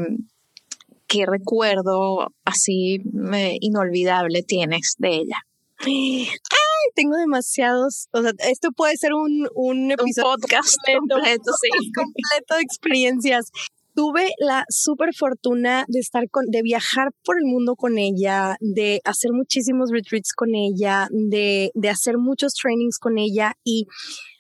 [1.08, 3.00] qué recuerdo así
[3.60, 5.38] inolvidable tienes de ella
[6.96, 11.92] tengo demasiados, o sea, esto puede ser un, un episodio podcast completo, sí.
[11.96, 13.52] completo de experiencias.
[13.96, 19.02] Tuve la super fortuna de estar con, de viajar por el mundo con ella, de
[19.06, 23.86] hacer muchísimos retreats con ella, de, de hacer muchos trainings con ella y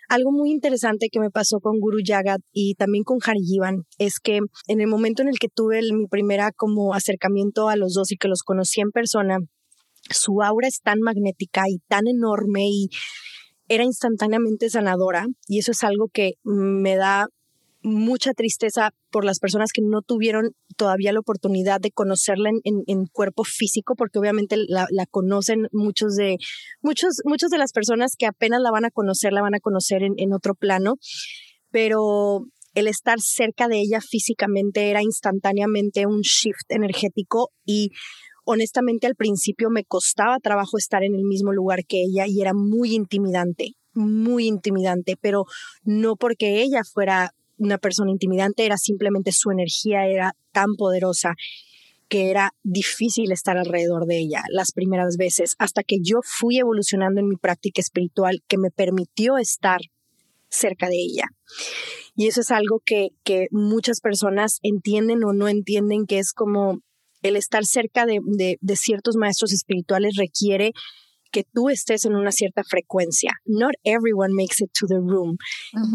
[0.09, 4.39] algo muy interesante que me pasó con Guru Jagat y también con Harijivan es que
[4.67, 8.17] en el momento en el que tuve mi primera como acercamiento a los dos y
[8.17, 9.39] que los conocí en persona,
[10.09, 12.89] su aura es tan magnética y tan enorme y
[13.67, 17.27] era instantáneamente sanadora y eso es algo que me da
[17.83, 23.43] mucha tristeza por las personas que no tuvieron todavía la oportunidad de conocerla en, cuerpo
[23.43, 26.37] físico, porque obviamente la, conocen muchos de,
[26.81, 30.01] muchos, muchos de las personas que apenas la van a conocer, la van a conocer
[30.03, 30.95] en otro plano,
[31.71, 37.91] pero el estar cerca de ella físicamente era instantáneamente un shift energético y
[38.45, 42.53] honestamente al principio me costaba trabajo estar en el mismo lugar que ella y era
[42.53, 45.45] muy intimidante, muy intimidante, pero
[45.83, 51.35] no porque ella fuera una persona intimidante, era simplemente su energía era tan poderosa
[52.09, 57.21] que era difícil estar alrededor de ella las primeras veces, hasta que yo fui evolucionando
[57.21, 59.79] en mi práctica espiritual que me permitió estar
[60.49, 61.25] cerca de ella.
[62.15, 66.81] Y eso es algo que, que muchas personas entienden o no entienden, que es como
[67.23, 70.73] el estar cerca de, ciertos maestros espirituales requiere
[71.31, 73.31] que tú estés en una cierta frecuencia.
[73.45, 75.37] Not everyone makes it to the room.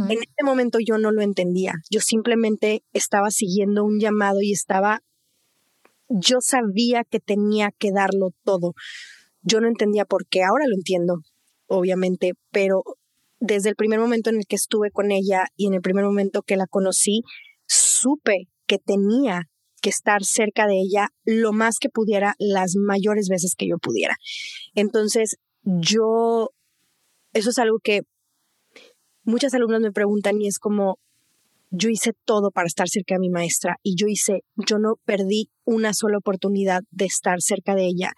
[0.09, 1.75] En este momento yo no lo entendía.
[1.91, 5.01] Yo simplemente estaba siguiendo un llamado y estaba,
[6.09, 8.75] yo sabía que tenía que darlo todo.
[9.43, 10.43] Yo no entendía por qué.
[10.43, 11.21] Ahora lo entiendo,
[11.69, 12.83] obviamente, pero
[13.39, 16.43] desde el primer momento en el que estuve con ella y en el primer momento
[16.43, 17.23] que la conocí,
[17.67, 19.49] supe que tenía
[19.81, 24.17] que estar cerca de ella lo más que pudiera, las mayores veces que yo pudiera.
[24.75, 26.51] Entonces, yo,
[27.33, 28.03] eso es algo que
[29.25, 30.99] muchas alumnas me preguntan y es como,
[31.71, 35.51] yo hice todo para estar cerca de mi maestra y yo hice, yo no perdí
[35.65, 38.13] una sola oportunidad de estar cerca de ella.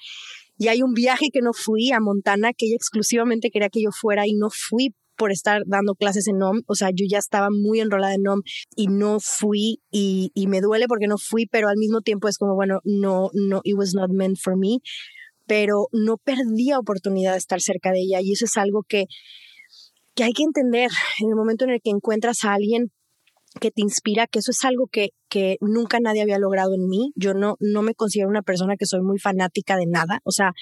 [0.57, 3.91] Y hay un viaje que no fui a Montana, que ella exclusivamente quería que yo
[3.93, 7.49] fuera y no fui por estar dando clases en NOM, o sea, yo ya estaba
[7.51, 8.41] muy enrolada en NOM
[8.75, 12.39] y no fui y, y me duele porque no fui, pero al mismo tiempo es
[12.39, 14.79] como, bueno, no, no, it was not meant for me,
[15.47, 19.05] pero no perdía oportunidad de estar cerca de ella y eso es algo que,
[20.15, 20.89] que hay que entender
[21.21, 22.91] en el momento en el que encuentras a alguien
[23.61, 27.13] que te inspira, que eso es algo que, que nunca nadie había logrado en mí.
[27.15, 30.21] Yo no, no me considero una persona que soy muy fanática de nada.
[30.25, 30.53] O sea,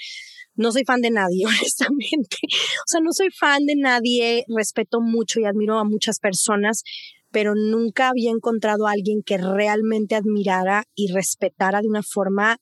[0.59, 2.37] no soy fan de nadie, honestamente.
[2.43, 6.83] O sea, no soy fan de nadie, respeto mucho y admiro a muchas personas,
[7.31, 12.59] pero nunca había encontrado a alguien que realmente admirara y respetara de una forma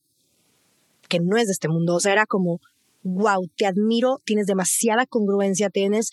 [1.08, 1.94] que no es de este mundo.
[1.94, 2.60] O sea, era como,
[3.02, 6.10] wow, te admiro, tienes demasiada congruencia, tienes,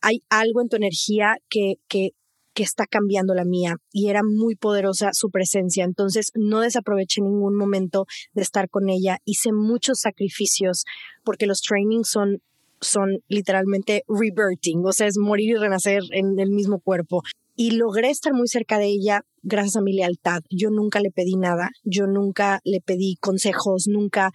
[0.00, 2.10] hay algo en tu energía que, que,
[2.56, 5.84] que está cambiando la mía y era muy poderosa su presencia.
[5.84, 9.18] Entonces no desaproveché ningún momento de estar con ella.
[9.26, 10.84] Hice muchos sacrificios
[11.22, 12.38] porque los trainings son
[12.80, 17.22] son literalmente rebirthing, o sea, es morir y renacer en el mismo cuerpo.
[17.54, 20.42] Y logré estar muy cerca de ella gracias a mi lealtad.
[20.50, 24.30] Yo nunca le pedí nada, yo nunca le pedí consejos, nunca.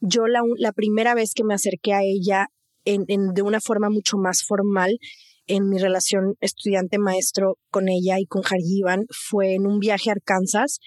[0.00, 2.48] Yo la, la primera vez que me acerqué a ella
[2.84, 4.98] en, en, de una forma mucho más formal
[5.50, 10.78] en mi relación estudiante-maestro con ella y con Hargivan fue en un viaje a Arkansas,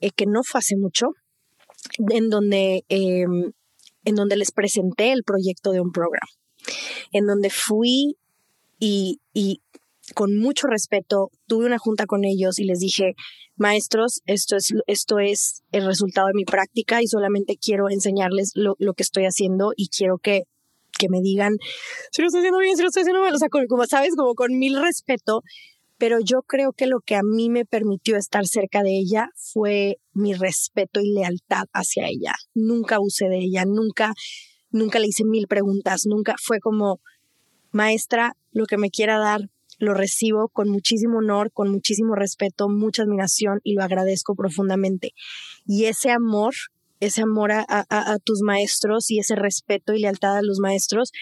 [0.00, 1.06] eh, que no fue hace mucho,
[2.10, 3.52] en donde, em,
[4.04, 6.26] en donde les presenté el proyecto de un programa,
[7.12, 8.16] en donde fui
[8.80, 9.60] y, y
[10.14, 13.14] con mucho respeto tuve una junta con ellos y les dije,
[13.56, 18.74] maestros, esto es, esto es el resultado de mi práctica y solamente quiero enseñarles lo,
[18.78, 20.44] lo que estoy haciendo y quiero que
[20.98, 21.56] que me digan
[22.12, 24.34] si lo estoy haciendo bien, si lo estoy haciendo mal, o sea, como sabes, como
[24.34, 25.42] con mil respeto,
[25.98, 29.96] pero yo creo que lo que a mí me permitió estar cerca de ella fue
[30.12, 32.34] mi respeto y lealtad hacia ella.
[32.54, 34.12] Nunca abusé de ella, nunca,
[34.70, 37.00] nunca le hice mil preguntas, nunca fue como,
[37.72, 43.02] maestra, lo que me quiera dar, lo recibo con muchísimo honor, con muchísimo respeto, mucha
[43.02, 45.12] admiración y lo agradezco profundamente.
[45.66, 46.54] Y ese amor
[47.00, 51.12] ese amor a, tus maestros y ese respeto y lealtad a los maestros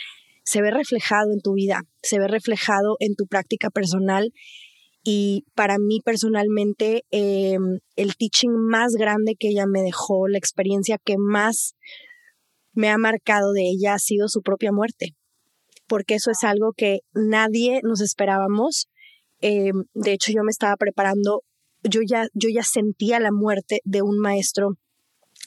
[0.43, 4.33] se ve reflejado en tu vida, se ve reflejado en tu práctica personal.
[5.03, 10.99] Y para mí personalmente, em, el teaching más grande que ella me dejó, la experiencia
[10.99, 11.75] que más
[12.73, 15.15] me ha marcado de ella ha sido su propia muerte,
[15.87, 18.89] porque eso es algo que nadie nos esperábamos.
[19.41, 21.43] Em, de hecho, yo me estaba preparando,
[21.83, 24.77] yo ya, yo ya sentía la muerte de un maestro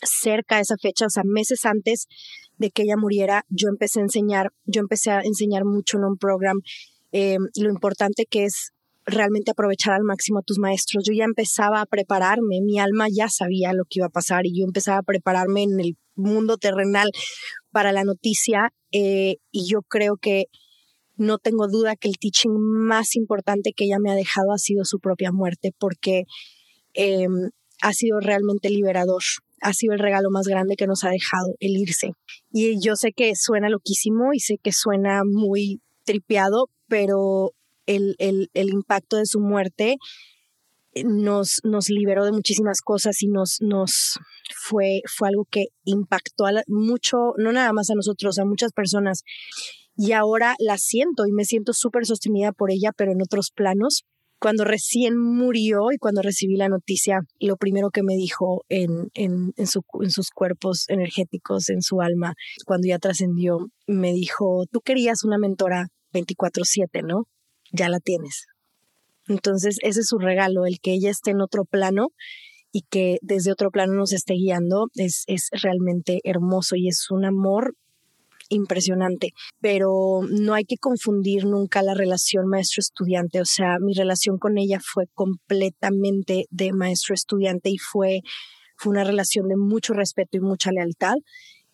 [0.03, 2.07] cerca de esa fecha, o sea, meses antes
[2.57, 6.17] de que ella muriera, yo empecé a enseñar, yo empecé a enseñar mucho en un
[6.17, 6.59] programa
[7.11, 8.71] eh, lo importante que es
[9.05, 11.03] realmente aprovechar al máximo a tus maestros.
[11.07, 14.57] Yo ya empezaba a prepararme, mi alma ya sabía lo que iba a pasar y
[14.57, 17.09] yo empezaba a prepararme en el mundo terrenal
[17.71, 20.45] para la noticia eh, y yo creo que
[21.15, 24.85] no tengo duda que el teaching más importante que ella me ha dejado ha sido
[24.85, 26.23] su propia muerte porque
[26.93, 27.27] eh,
[27.81, 29.23] ha sido realmente liberador
[29.61, 32.11] ha sido el regalo más grande que nos ha dejado el irse.
[32.51, 37.53] Y yo sé que suena loquísimo y sé que suena muy tripeado, pero
[37.85, 39.97] el, el, el impacto de su muerte
[41.03, 44.19] nos, nos liberó de muchísimas cosas y nos, nos
[44.55, 49.23] fue, fue algo que impactó a mucho, no nada más a nosotros, a muchas personas.
[49.95, 54.05] Y ahora la siento y me siento súper sostenida por ella, pero en otros planos
[54.39, 59.53] cuando recién murió y cuando recibí la noticia, lo primero que me dijo en, en,
[59.67, 62.33] sus cuerpos energéticos, en su alma,
[62.65, 67.25] cuando ya trascendió, me dijo, tú querías una mentora 24/7, ¿no?
[67.71, 68.45] Ya la tienes.
[69.27, 72.07] Entonces, ese es su regalo, el que ella esté en otro plano
[72.71, 77.25] y que desde otro plano nos esté guiando, es, es realmente hermoso y es un
[77.25, 77.75] amor
[78.49, 79.31] impresionante,
[79.61, 84.79] pero no hay que confundir nunca la relación maestro-estudiante, o sea, mi relación con ella
[84.83, 88.21] fue completamente de maestro-estudiante y fue,
[88.75, 91.15] fue una relación de mucho respeto y mucha lealtad.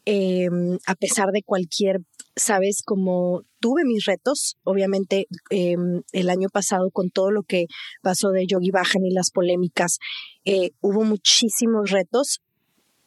[0.07, 2.01] Em, a pesar de cualquier,
[2.35, 7.65] sabes, como tuve mis retos, obviamente em, el año pasado con todo lo que
[8.03, 9.97] pasó de Yogi Bajan y las polémicas,
[10.45, 12.41] eh, hubo muchísimos retos,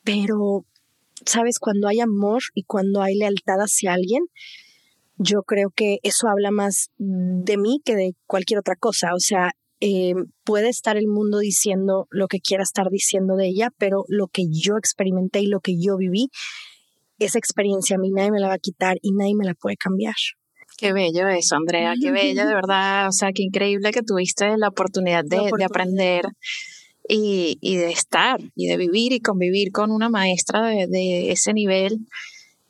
[0.03, 0.65] pero
[1.27, 4.25] sabes, cuando hay amor y cuando hay lealtad hacia alguien,
[5.17, 9.15] yo creo que eso habla más de mí que de cualquier otra cosa.
[9.15, 10.15] O sea, eh,
[10.45, 14.45] puede estar el mundo diciendo lo que quiera estar diciendo de ella, pero lo que
[14.51, 16.31] yo experimenté y lo que yo viví,
[17.19, 19.77] esa experiencia a mí nadie me la va a quitar y nadie me la puede
[19.77, 20.15] cambiar.
[20.77, 23.09] Qué bello eso, Andrea, qué bello, de verdad.
[23.09, 26.23] O sea, qué increíble que tuviste la oportunidad de, de aprender
[27.09, 31.53] y, y, de estar y de vivir y convivir con una maestra de, de ese
[31.55, 32.07] nivel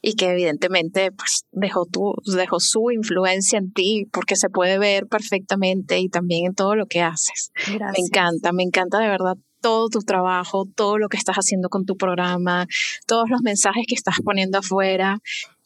[0.00, 5.06] y que evidentemente pues, dejó, tu, dejó su influencia en ti porque se puede ver
[5.06, 7.50] perfectamente y también en todo lo que haces.
[7.66, 11.84] Me encanta, me encanta de verdad todo tu trabajo, todo lo que estás haciendo con
[11.84, 12.66] tu programa,
[13.06, 15.18] todos los mensajes que estás poniendo afuera.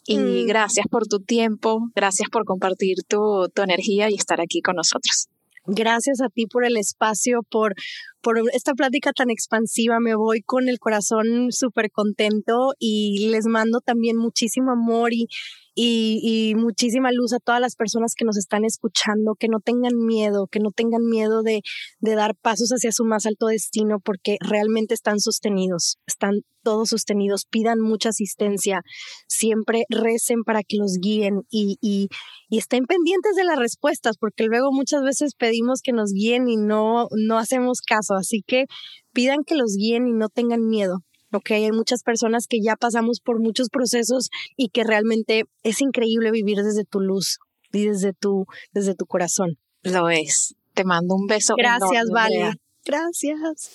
[0.06, 0.46] Y mm.
[0.46, 5.28] gracias por tu tiempo, gracias por compartir tu, tu energía y estar aquí con nosotros.
[5.66, 7.74] Gracias a ti por el espacio, por,
[8.20, 10.00] por esta plática tan expansiva.
[10.00, 15.28] Me voy con el corazón súper contento y les mando también muchísimo amor y,
[15.74, 20.46] y, muchísima luz a todas las personas que nos están escuchando, que no tengan miedo,
[20.50, 21.62] que no tengan miedo de,
[22.00, 27.46] de dar pasos hacia su más alto destino porque realmente están sostenidos, están todos sostenidos,
[27.50, 28.82] pidan mucha asistencia,
[29.26, 32.08] siempre recen para que los guíen y, y,
[32.48, 36.56] y, estén pendientes de las respuestas, porque luego muchas veces pedimos que nos guíen y
[36.56, 38.66] no, no hacemos caso, así que
[39.12, 40.98] pidan que los guíen y no tengan miedo,
[41.32, 41.50] ¿ok?
[41.52, 46.58] Hay muchas personas que ya pasamos por muchos procesos y que realmente es increíble vivir
[46.58, 47.38] desde tu luz
[47.72, 49.58] y desde tu, desde tu corazón.
[49.82, 50.54] Lo es.
[50.74, 51.54] Te mando un beso.
[51.56, 52.54] Gracias, Vale.
[52.84, 53.70] Gracias.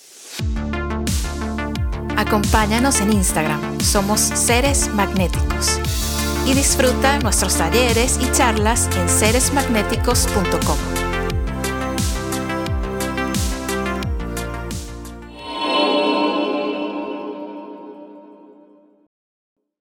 [2.16, 3.80] Acompáñanos en Instagram.
[3.80, 5.78] Somos Seres Magnéticos.
[6.46, 10.97] Y disfruta nuestros talleres y charlas en seresmagnéticos.com.